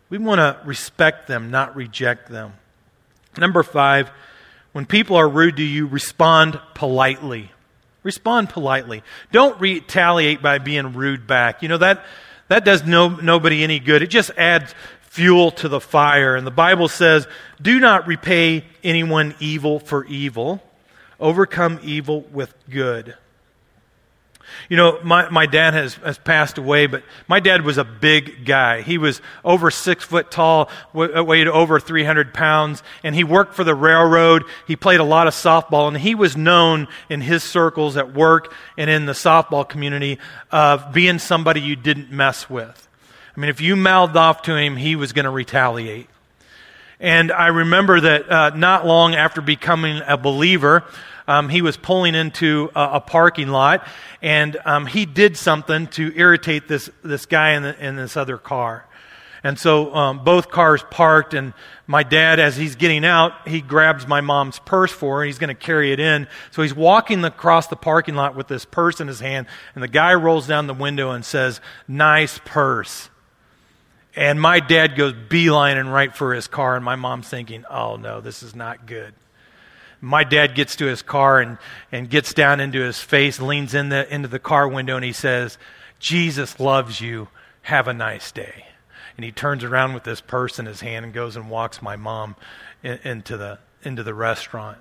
We 0.10 0.20
want 0.20 0.38
to 0.38 0.60
respect 0.64 1.28
them, 1.28 1.50
not 1.50 1.76
reject 1.76 2.30
them. 2.30 2.54
Number 3.36 3.64
five, 3.64 4.12
when 4.74 4.86
people 4.86 5.16
are 5.16 5.28
rude 5.28 5.58
to 5.58 5.64
you, 5.64 5.88
respond 5.88 6.62
politely. 6.76 7.52
Respond 8.04 8.50
politely. 8.50 9.02
Don't 9.32 9.60
retaliate 9.60 10.44
by 10.44 10.60
being 10.60 10.94
rude 10.94 11.26
back. 11.26 11.64
You 11.64 11.70
know, 11.70 11.80
that, 11.80 12.06
that 12.48 12.64
does 12.64 12.86
no, 12.86 13.08
nobody 13.08 13.64
any 13.64 13.80
good. 13.80 14.04
It 14.04 14.12
just 14.12 14.30
adds 14.38 14.76
fuel 15.02 15.50
to 15.50 15.68
the 15.68 15.82
fire. 15.82 16.36
And 16.36 16.46
the 16.46 16.52
Bible 16.52 16.90
says, 16.90 17.28
do 17.60 17.80
not 17.80 18.06
repay 18.06 18.66
anyone 18.84 19.34
evil 19.40 19.80
for 19.80 20.06
evil, 20.06 20.62
overcome 21.22 21.80
evil 21.84 22.22
with 22.34 22.54
good. 22.70 23.16
You 24.70 24.78
know, 24.78 25.00
my, 25.04 25.30
my 25.30 25.46
dad 25.46 25.74
has, 25.74 25.96
has 25.96 26.18
passed 26.18 26.58
away, 26.58 26.88
but 26.88 27.04
my 27.28 27.40
dad 27.40 27.64
was 27.64 27.78
a 27.78 27.84
big 27.84 28.46
guy. 28.46 28.82
He 28.82 28.98
was 28.98 29.22
over 29.44 29.72
six 29.72 30.04
foot 30.04 30.32
tall, 30.32 30.70
weighed 30.94 31.48
over 31.48 31.80
300 31.80 32.34
pounds, 32.34 32.84
and 33.04 33.16
he 33.16 33.24
worked 33.24 33.56
for 33.56 33.64
the 33.64 33.76
railroad. 33.76 34.44
He 34.68 34.76
played 34.76 35.00
a 35.00 35.06
lot 35.06 35.28
of 35.28 35.34
softball, 35.34 35.88
and 35.88 35.98
he 35.98 36.16
was 36.16 36.36
known 36.36 36.88
in 37.10 37.22
his 37.22 37.44
circles 37.44 37.98
at 37.98 38.14
work 38.14 38.54
and 38.78 38.90
in 38.90 39.06
the 39.06 39.14
softball 39.14 39.68
community 39.68 40.20
of 40.52 40.92
being 40.94 41.20
somebody 41.20 41.62
you 41.62 41.76
didn't 41.76 42.12
mess 42.12 42.50
with. 42.50 42.88
I 43.36 43.40
mean, 43.40 43.50
if 43.50 43.62
you 43.62 43.76
mouthed 43.76 44.18
off 44.18 44.42
to 44.44 44.56
him, 44.56 44.76
he 44.76 44.96
was 44.96 45.14
going 45.14 45.26
to 45.26 45.32
retaliate. 45.32 46.08
And 47.00 47.32
I 47.32 47.48
remember 47.48 48.00
that 48.02 48.32
uh, 48.32 48.50
not 48.52 48.86
long 48.86 49.16
after 49.16 49.42
becoming 49.42 50.02
a 50.06 50.18
believer, 50.18 50.84
um, 51.32 51.48
he 51.48 51.62
was 51.62 51.78
pulling 51.78 52.14
into 52.14 52.70
a, 52.76 52.96
a 52.96 53.02
parking 53.02 53.48
lot, 53.48 53.88
and 54.22 54.58
um, 54.66 54.86
he 54.86 55.06
did 55.06 55.38
something 55.38 55.88
to 55.88 56.12
irritate 56.14 56.68
this, 56.68 56.90
this 57.04 57.26
guy 57.26 57.52
in, 57.52 57.64
the, 57.64 57.86
in 57.86 57.96
this 57.96 58.18
other 58.18 58.38
car. 58.38 58.86
And 59.44 59.58
so 59.58 59.96
um, 59.96 60.24
both 60.24 60.50
cars 60.52 60.84
parked, 60.92 61.34
and 61.34 61.54
my 61.88 62.04
dad, 62.04 62.40
as 62.40 62.58
he's 62.58 62.76
getting 62.76 63.06
out, 63.06 63.48
he 63.48 63.62
grabs 63.62 64.06
my 64.06 64.20
mom's 64.20 64.60
purse 64.60 64.92
for 64.92 65.18
her, 65.18 65.24
and 65.24 65.28
he's 65.28 65.40
going 65.40 65.48
to 65.48 65.56
carry 65.56 65.94
it 65.94 66.02
in. 66.02 66.28
So 66.52 66.64
he's 66.64 66.76
walking 66.76 67.24
across 67.24 67.68
the 67.68 67.78
parking 67.78 68.16
lot 68.16 68.36
with 68.36 68.50
this 68.50 68.66
purse 68.66 69.00
in 69.00 69.08
his 69.08 69.22
hand, 69.22 69.48
and 69.74 69.82
the 69.82 69.88
guy 69.88 70.14
rolls 70.14 70.48
down 70.48 70.68
the 70.68 70.74
window 70.74 71.12
and 71.12 71.24
says, 71.24 71.62
Nice 71.88 72.40
purse. 72.44 73.10
And 74.18 74.42
my 74.42 74.60
dad 74.60 74.98
goes 74.98 75.14
beelining 75.14 75.92
right 75.92 76.14
for 76.14 76.34
his 76.34 76.48
car, 76.48 76.76
and 76.76 76.84
my 76.84 76.98
mom's 76.98 77.30
thinking, 77.30 77.64
Oh 77.70 77.96
no, 77.96 78.20
this 78.20 78.44
is 78.44 78.54
not 78.54 78.86
good. 78.86 79.14
My 80.02 80.24
dad 80.24 80.56
gets 80.56 80.76
to 80.78 80.86
his 80.86 81.02
car 81.02 81.40
and, 81.40 81.58
and 81.92 82.10
gets 82.10 82.34
down 82.34 82.60
into 82.60 82.82
his 82.82 83.00
face, 83.00 83.40
leans 83.40 83.74
in 83.74 83.90
the, 83.90 84.12
into 84.14 84.28
the 84.28 84.40
car 84.40 84.68
window, 84.68 84.96
and 84.96 85.06
he 85.06 85.14
says, 85.14 85.58
Jesus 86.00 86.60
loves 86.60 87.00
you. 87.00 87.28
Have 87.64 87.88
a 87.88 87.94
nice 87.94 88.32
day 88.32 88.66
and 89.22 89.26
he 89.26 89.32
turns 89.32 89.64
around 89.64 89.94
with 89.94 90.04
this 90.04 90.22
purse 90.22 90.60
in 90.60 90.66
his 90.66 90.82
hand 90.82 91.06
and 91.06 91.14
goes 91.14 91.36
and 91.36 91.48
walks 91.48 91.80
my 91.80 91.96
mom 91.96 92.36
in, 92.82 92.98
into, 93.04 93.38
the, 93.38 93.60
into 93.84 94.02
the 94.02 94.16
restaurant. 94.16 94.80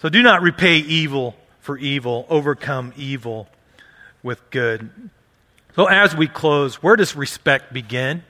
So 0.00 0.08
do 0.08 0.22
not 0.22 0.42
repay 0.42 0.78
evil 0.78 1.36
for 1.60 1.78
evil, 1.78 2.26
overcome 2.28 2.92
evil 2.96 3.48
with 4.24 4.40
good. 4.50 4.90
So 5.76 5.86
as 5.86 6.16
we 6.16 6.26
close, 6.26 6.82
where 6.82 6.96
does 6.96 7.14
respect 7.14 7.72
begin? 7.72 8.24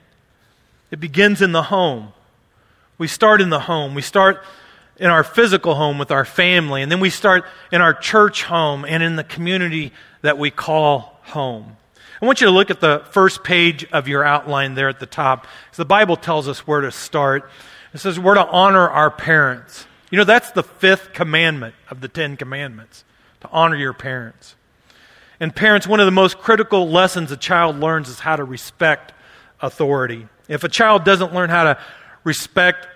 It 0.91 0.99
begins 0.99 1.41
in 1.41 1.53
the 1.53 1.63
home. 1.63 2.13
We 2.99 3.07
start 3.07 3.41
in 3.41 3.49
the 3.49 3.61
home. 3.61 3.95
We 3.95 4.03
start 4.03 4.43
in 4.97 5.09
our 5.09 5.23
physical 5.23 5.75
home 5.75 5.97
with 5.97 6.11
our 6.11 6.25
family, 6.25 6.81
and 6.81 6.91
then 6.91 6.99
we 6.99 7.09
start 7.09 7.45
in 7.71 7.81
our 7.81 7.93
church 7.93 8.43
home 8.43 8.85
and 8.87 9.01
in 9.01 9.15
the 9.15 9.23
community 9.23 9.91
that 10.21 10.37
we 10.37 10.51
call 10.51 11.19
home. 11.23 11.77
I 12.21 12.25
want 12.25 12.39
you 12.39 12.47
to 12.47 12.53
look 12.53 12.69
at 12.69 12.79
the 12.79 13.03
first 13.11 13.43
page 13.43 13.85
of 13.91 14.07
your 14.07 14.23
outline 14.23 14.75
there 14.75 14.87
at 14.87 14.99
the 14.99 15.05
top. 15.05 15.45
The 15.75 15.83
Bible 15.83 16.15
tells 16.15 16.47
us 16.47 16.65
where 16.65 16.81
to 16.81 16.91
start. 16.91 17.49
It 17.93 17.99
says 17.99 18.19
we're 18.19 18.35
to 18.35 18.47
honor 18.47 18.89
our 18.89 19.11
parents. 19.11 19.85
You 20.09 20.17
know, 20.17 20.23
that's 20.23 20.51
the 20.51 20.63
fifth 20.63 21.11
commandment 21.13 21.75
of 21.89 21.99
the 21.99 22.07
Ten 22.07 22.37
Commandments 22.37 23.03
to 23.41 23.49
honor 23.49 23.75
your 23.75 23.93
parents. 23.93 24.55
And 25.39 25.53
parents, 25.53 25.85
one 25.85 25.99
of 25.99 26.05
the 26.05 26.11
most 26.11 26.37
critical 26.37 26.87
lessons 26.87 27.31
a 27.31 27.37
child 27.37 27.77
learns 27.79 28.07
is 28.07 28.19
how 28.19 28.35
to 28.35 28.43
respect 28.43 29.11
authority. 29.59 30.27
If 30.47 30.63
a 30.63 30.69
child 30.69 31.03
doesn't 31.03 31.33
learn 31.33 31.49
how 31.49 31.63
to 31.65 31.77
respect 32.23 32.87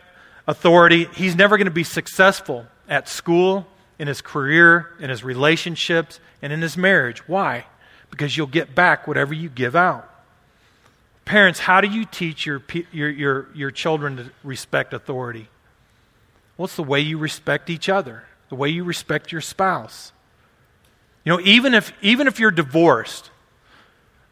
authority, 0.47 1.05
he's 1.15 1.35
never 1.35 1.57
going 1.57 1.65
to 1.65 1.71
be 1.71 1.83
successful 1.83 2.65
at 2.87 3.09
school, 3.09 3.67
in 3.99 4.07
his 4.07 4.21
career, 4.21 4.91
in 4.99 5.09
his 5.09 5.23
relationships, 5.23 6.19
and 6.41 6.53
in 6.53 6.61
his 6.61 6.77
marriage. 6.77 7.27
Why? 7.27 7.65
because 8.09 8.35
you'll 8.35 8.47
get 8.47 8.75
back 8.75 9.07
whatever 9.07 9.33
you 9.33 9.49
give 9.49 9.75
out. 9.75 10.09
Parents, 11.25 11.59
how 11.59 11.81
do 11.81 11.87
you 11.87 12.05
teach 12.05 12.45
your, 12.45 12.61
your, 12.91 13.09
your, 13.09 13.47
your 13.53 13.71
children 13.71 14.17
to 14.17 14.31
respect 14.43 14.93
authority? 14.93 15.49
Well, 16.57 16.65
it's 16.65 16.75
the 16.75 16.83
way 16.83 17.01
you 17.01 17.17
respect 17.17 17.69
each 17.69 17.89
other, 17.89 18.23
the 18.49 18.55
way 18.55 18.69
you 18.69 18.83
respect 18.83 19.31
your 19.31 19.41
spouse. 19.41 20.11
You 21.23 21.33
know, 21.33 21.41
even 21.41 21.73
if, 21.73 21.91
even 22.01 22.27
if 22.27 22.39
you're 22.39 22.51
divorced, 22.51 23.29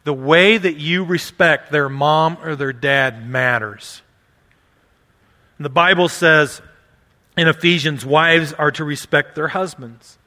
the 0.06 0.14
way 0.14 0.58
that 0.58 0.78
you 0.78 1.04
respect 1.04 1.72
their 1.72 1.90
mom 1.90 2.38
or 2.42 2.56
their 2.56 2.74
dad 2.74 3.28
matters. 3.28 4.02
The 5.60 5.70
Bible 5.70 6.10
says 6.10 6.62
in 7.38 7.48
Ephesians, 7.48 8.06
wives 8.06 8.54
are 8.54 8.72
to 8.72 8.84
respect 8.84 9.36
their 9.36 9.50
husbands. 9.50 10.18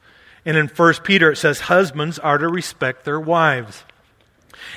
And 0.45 0.57
in 0.57 0.67
1 0.67 0.93
Peter, 1.03 1.31
it 1.31 1.37
says 1.37 1.61
husbands 1.61 2.17
are 2.17 2.37
to 2.37 2.47
respect 2.47 3.05
their 3.05 3.19
wives. 3.19 3.83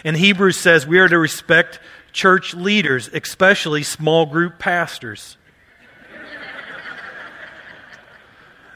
And 0.04 0.16
Hebrews 0.16 0.58
says 0.58 0.86
we 0.86 0.98
are 0.98 1.08
to 1.08 1.18
respect 1.18 1.80
church 2.12 2.54
leaders, 2.54 3.08
especially 3.12 3.82
small 3.82 4.26
group 4.26 4.58
pastors. 4.58 5.36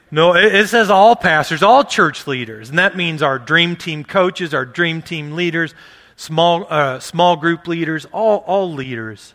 No, 0.09 0.37
it 0.37 0.69
says 0.69 0.89
all 0.89 1.17
pastors, 1.17 1.65
all 1.65 1.83
church 1.83 2.29
leaders. 2.29 2.71
And 2.71 2.79
that 2.79 2.97
means 2.97 3.23
our 3.23 3.41
dream 3.41 3.75
team 3.75 4.05
coaches, 4.05 4.55
our 4.55 4.65
dream 4.65 5.03
team 5.03 5.33
leaders, 5.33 5.75
small, 6.15 6.65
uh, 6.71 7.01
small 7.01 7.35
group 7.35 7.67
leaders, 7.67 8.05
all, 8.13 8.39
all 8.47 8.73
leaders. 8.73 9.35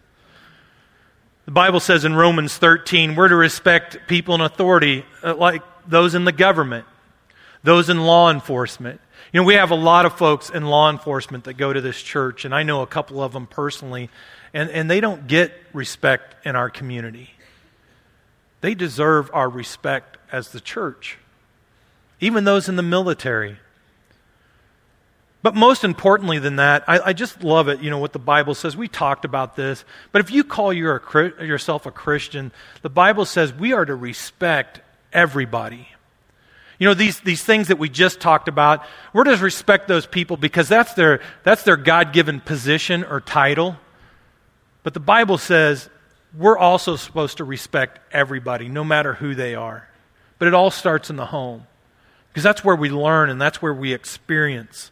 The 1.51 1.55
Bible 1.55 1.81
says 1.81 2.05
in 2.05 2.15
Romans 2.15 2.57
13, 2.57 3.13
we're 3.13 3.27
to 3.27 3.35
respect 3.35 4.07
people 4.07 4.35
in 4.35 4.39
authority, 4.39 5.03
uh, 5.21 5.35
like 5.35 5.61
those 5.85 6.15
in 6.15 6.23
the 6.23 6.31
government 6.31 6.85
those 7.61 7.89
in 7.89 7.99
law 7.99 8.31
enforcement. 8.31 9.01
You 9.33 9.41
know, 9.41 9.43
we 9.43 9.55
have 9.55 9.69
a 9.69 9.75
lot 9.75 10.05
of 10.05 10.17
folks 10.17 10.49
in 10.49 10.65
law 10.65 10.89
enforcement 10.89 11.43
that 11.43 11.55
go 11.55 11.73
to 11.73 11.81
this 11.81 12.01
church, 12.01 12.45
and 12.45 12.55
I 12.55 12.63
know 12.63 12.81
a 12.83 12.87
couple 12.87 13.21
of 13.21 13.33
them 13.33 13.47
personally, 13.47 14.09
and, 14.53 14.69
and 14.69 14.89
they 14.89 15.01
don't 15.01 15.27
get 15.27 15.51
respect 15.73 16.45
in 16.45 16.55
our 16.55 16.69
community. 16.69 17.31
They 18.61 18.73
deserve 18.73 19.29
our 19.33 19.49
respect 19.49 20.19
as 20.31 20.53
the 20.53 20.61
church, 20.61 21.17
even 22.21 22.45
those 22.45 22.69
in 22.69 22.77
the 22.77 22.81
military. 22.81 23.57
But 25.43 25.55
most 25.55 25.83
importantly 25.83 26.37
than 26.37 26.57
that, 26.57 26.83
I, 26.87 26.99
I, 26.99 27.13
just 27.13 27.43
love 27.43 27.67
it, 27.67 27.81
you 27.81 27.89
know, 27.89 27.97
what 27.97 28.13
the 28.13 28.19
Bible 28.19 28.53
says. 28.53 28.77
We 28.77 28.87
talked 28.87 29.25
about 29.25 29.55
this. 29.55 29.83
But 30.11 30.21
if 30.21 30.29
you 30.29 30.43
call 30.43 30.71
your, 30.71 31.01
yourself 31.41 31.87
a 31.87 31.91
Christian, 31.91 32.51
the 32.83 32.89
Bible 32.89 33.25
says 33.25 33.51
we 33.51 33.73
are 33.73 33.83
to 33.83 33.95
respect 33.95 34.81
everybody. 35.11 35.87
You 36.77 36.87
know, 36.87 36.93
these, 36.93 37.19
these 37.21 37.43
things 37.43 37.69
that 37.69 37.79
we 37.79 37.89
just 37.89 38.19
talked 38.19 38.47
about, 38.47 38.85
we're 39.13 39.23
to 39.23 39.35
respect 39.37 39.87
those 39.87 40.05
people 40.05 40.37
because 40.37 40.67
that's 40.67 40.93
their, 40.93 41.21
that's 41.43 41.63
their 41.63 41.77
God 41.77 42.13
given 42.13 42.39
position 42.39 43.03
or 43.03 43.19
title. 43.19 43.77
But 44.83 44.93
the 44.93 44.99
Bible 44.99 45.37
says 45.37 45.89
we're 46.37 46.57
also 46.57 46.95
supposed 46.95 47.37
to 47.37 47.43
respect 47.43 47.99
everybody, 48.11 48.67
no 48.67 48.83
matter 48.83 49.13
who 49.13 49.35
they 49.35 49.55
are. 49.55 49.87
But 50.39 50.47
it 50.47 50.53
all 50.53 50.71
starts 50.71 51.09
in 51.09 51.17
the 51.17 51.27
home 51.27 51.67
because 52.29 52.43
that's 52.43 52.63
where 52.63 52.75
we 52.75 52.89
learn 52.89 53.29
and 53.29 53.39
that's 53.39 53.61
where 53.61 53.73
we 53.73 53.93
experience. 53.93 54.91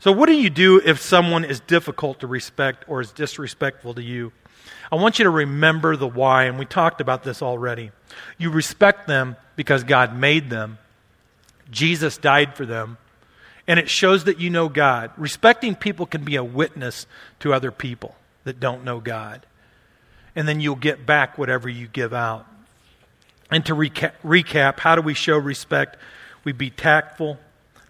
So, 0.00 0.12
what 0.12 0.26
do 0.26 0.34
you 0.34 0.48
do 0.48 0.80
if 0.82 0.98
someone 1.00 1.44
is 1.44 1.60
difficult 1.60 2.20
to 2.20 2.26
respect 2.26 2.84
or 2.88 3.02
is 3.02 3.12
disrespectful 3.12 3.94
to 3.94 4.02
you? 4.02 4.32
I 4.90 4.96
want 4.96 5.18
you 5.18 5.24
to 5.24 5.30
remember 5.30 5.94
the 5.94 6.08
why, 6.08 6.44
and 6.44 6.58
we 6.58 6.64
talked 6.64 7.02
about 7.02 7.22
this 7.22 7.42
already. 7.42 7.92
You 8.38 8.50
respect 8.50 9.06
them 9.06 9.36
because 9.56 9.84
God 9.84 10.16
made 10.16 10.48
them, 10.48 10.78
Jesus 11.70 12.16
died 12.16 12.56
for 12.56 12.64
them. 12.64 12.96
And 13.66 13.78
it 13.78 13.88
shows 13.88 14.24
that 14.24 14.40
you 14.40 14.50
know 14.50 14.68
God. 14.68 15.12
Respecting 15.16 15.76
people 15.76 16.06
can 16.06 16.24
be 16.24 16.36
a 16.36 16.42
witness 16.42 17.06
to 17.40 17.52
other 17.52 17.70
people 17.70 18.16
that 18.44 18.58
don't 18.58 18.84
know 18.84 18.98
God. 19.00 19.46
And 20.34 20.48
then 20.48 20.60
you'll 20.60 20.76
get 20.76 21.06
back 21.06 21.38
whatever 21.38 21.68
you 21.68 21.86
give 21.86 22.12
out. 22.12 22.46
And 23.50 23.64
to 23.66 23.74
reca- 23.74 24.12
recap, 24.24 24.80
how 24.80 24.96
do 24.96 25.02
we 25.02 25.14
show 25.14 25.36
respect? 25.36 25.98
We 26.42 26.52
be 26.52 26.70
tactful, 26.70 27.38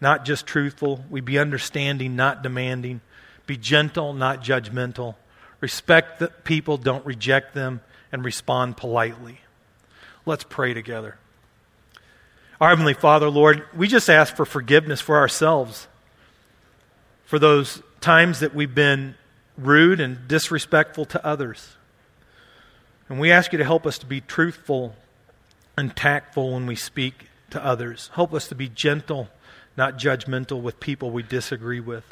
not 0.01 0.25
just 0.25 0.47
truthful. 0.47 1.05
We 1.11 1.21
be 1.21 1.39
understanding, 1.39 2.17
not 2.17 2.43
demanding. 2.43 3.01
Be 3.47 3.57
gentle, 3.57 4.13
not 4.13 4.43
judgmental. 4.43 5.17
Respect 5.61 6.19
the 6.19 6.29
people, 6.29 6.77
don't 6.77 7.05
reject 7.05 7.55
them, 7.55 7.81
and 8.13 8.25
respond 8.25 8.77
politely. 8.77 9.41
Let's 10.25 10.45
pray 10.45 10.75
together. 10.75 11.17
Our 12.61 12.71
Heavenly 12.71 12.95
Father, 12.95 13.29
Lord, 13.29 13.65
we 13.75 13.89
just 13.89 14.11
ask 14.11 14.37
for 14.37 14.45
forgiveness 14.45 15.01
for 15.01 15.17
ourselves 15.17 15.89
for 17.25 17.39
those 17.39 17.83
times 18.01 18.41
that 18.41 18.55
we've 18.55 18.75
been 18.75 19.15
rude 19.57 20.01
and 20.01 20.27
disrespectful 20.29 21.05
to 21.07 21.25
others. 21.25 21.77
And 23.09 23.19
we 23.19 23.33
ask 23.33 23.53
you 23.53 23.59
to 23.59 23.65
help 23.65 23.87
us 23.87 23.99
to 23.99 24.07
be 24.07 24.21
truthful 24.21 24.95
and 25.77 25.95
tactful 25.97 26.53
when 26.53 26.67
we 26.67 26.77
speak 26.77 27.29
to 27.51 27.65
others. 27.65 28.11
Help 28.15 28.33
us 28.35 28.49
to 28.49 28.55
be 28.55 28.69
gentle, 28.69 29.29
not 29.81 29.97
judgmental 29.97 30.61
with 30.61 30.79
people 30.79 31.11
we 31.11 31.23
disagree 31.23 31.81
with. 31.81 32.05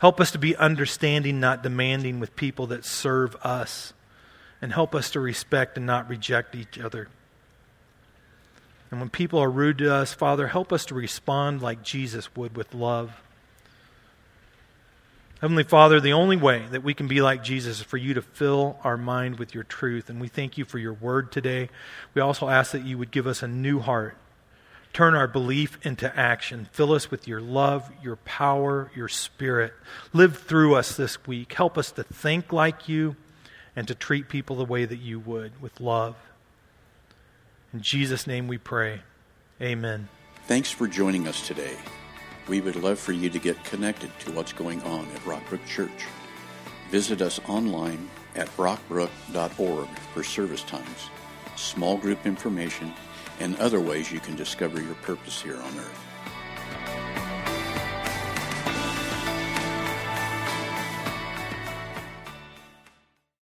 Help 0.00 0.20
us 0.20 0.32
to 0.32 0.38
be 0.38 0.54
understanding, 0.54 1.40
not 1.40 1.62
demanding 1.62 2.20
with 2.20 2.36
people 2.36 2.66
that 2.66 2.84
serve 2.84 3.34
us. 3.36 3.94
And 4.60 4.70
help 4.70 4.94
us 4.94 5.10
to 5.12 5.20
respect 5.20 5.78
and 5.78 5.86
not 5.86 6.10
reject 6.10 6.54
each 6.54 6.78
other. 6.78 7.08
And 8.90 9.00
when 9.00 9.08
people 9.08 9.38
are 9.38 9.50
rude 9.50 9.78
to 9.78 9.94
us, 9.94 10.12
Father, 10.12 10.48
help 10.48 10.74
us 10.74 10.84
to 10.86 10.94
respond 10.94 11.62
like 11.62 11.82
Jesus 11.82 12.36
would 12.36 12.54
with 12.54 12.74
love. 12.74 13.12
Heavenly 15.40 15.64
Father, 15.64 16.00
the 16.00 16.12
only 16.12 16.36
way 16.36 16.66
that 16.70 16.84
we 16.84 16.92
can 16.92 17.08
be 17.08 17.22
like 17.22 17.42
Jesus 17.42 17.78
is 17.78 17.82
for 17.82 17.96
you 17.96 18.12
to 18.12 18.22
fill 18.22 18.78
our 18.84 18.98
mind 18.98 19.38
with 19.38 19.54
your 19.54 19.64
truth. 19.64 20.10
And 20.10 20.20
we 20.20 20.28
thank 20.28 20.58
you 20.58 20.66
for 20.66 20.78
your 20.78 20.92
word 20.92 21.32
today. 21.32 21.70
We 22.12 22.20
also 22.20 22.50
ask 22.50 22.72
that 22.72 22.84
you 22.84 22.98
would 22.98 23.10
give 23.10 23.26
us 23.26 23.42
a 23.42 23.48
new 23.48 23.80
heart. 23.80 24.18
Turn 24.96 25.14
our 25.14 25.28
belief 25.28 25.78
into 25.84 26.10
action. 26.18 26.70
Fill 26.72 26.94
us 26.94 27.10
with 27.10 27.28
your 27.28 27.42
love, 27.42 27.92
your 28.02 28.16
power, 28.16 28.90
your 28.96 29.08
spirit. 29.08 29.74
Live 30.14 30.38
through 30.38 30.74
us 30.74 30.96
this 30.96 31.26
week. 31.26 31.52
Help 31.52 31.76
us 31.76 31.90
to 31.90 32.02
think 32.02 32.50
like 32.50 32.88
you 32.88 33.14
and 33.76 33.86
to 33.88 33.94
treat 33.94 34.30
people 34.30 34.56
the 34.56 34.64
way 34.64 34.86
that 34.86 34.96
you 34.96 35.20
would 35.20 35.60
with 35.60 35.82
love. 35.82 36.16
In 37.74 37.82
Jesus' 37.82 38.26
name 38.26 38.48
we 38.48 38.56
pray. 38.56 39.02
Amen. 39.60 40.08
Thanks 40.46 40.70
for 40.70 40.88
joining 40.88 41.28
us 41.28 41.46
today. 41.46 41.76
We 42.48 42.62
would 42.62 42.76
love 42.76 42.98
for 42.98 43.12
you 43.12 43.28
to 43.28 43.38
get 43.38 43.62
connected 43.64 44.10
to 44.20 44.32
what's 44.32 44.54
going 44.54 44.80
on 44.80 45.06
at 45.14 45.20
Rockbrook 45.24 45.66
Church. 45.66 46.06
Visit 46.90 47.20
us 47.20 47.38
online 47.46 48.08
at 48.34 48.48
rockbrook.org 48.56 49.88
for 50.14 50.22
service 50.22 50.62
times, 50.62 51.10
small 51.54 51.98
group 51.98 52.24
information, 52.24 52.94
and 53.40 53.56
other 53.56 53.80
ways 53.80 54.10
you 54.10 54.20
can 54.20 54.36
discover 54.36 54.80
your 54.80 54.94
purpose 54.96 55.40
here 55.40 55.56
on 55.56 55.78
earth. 55.78 56.05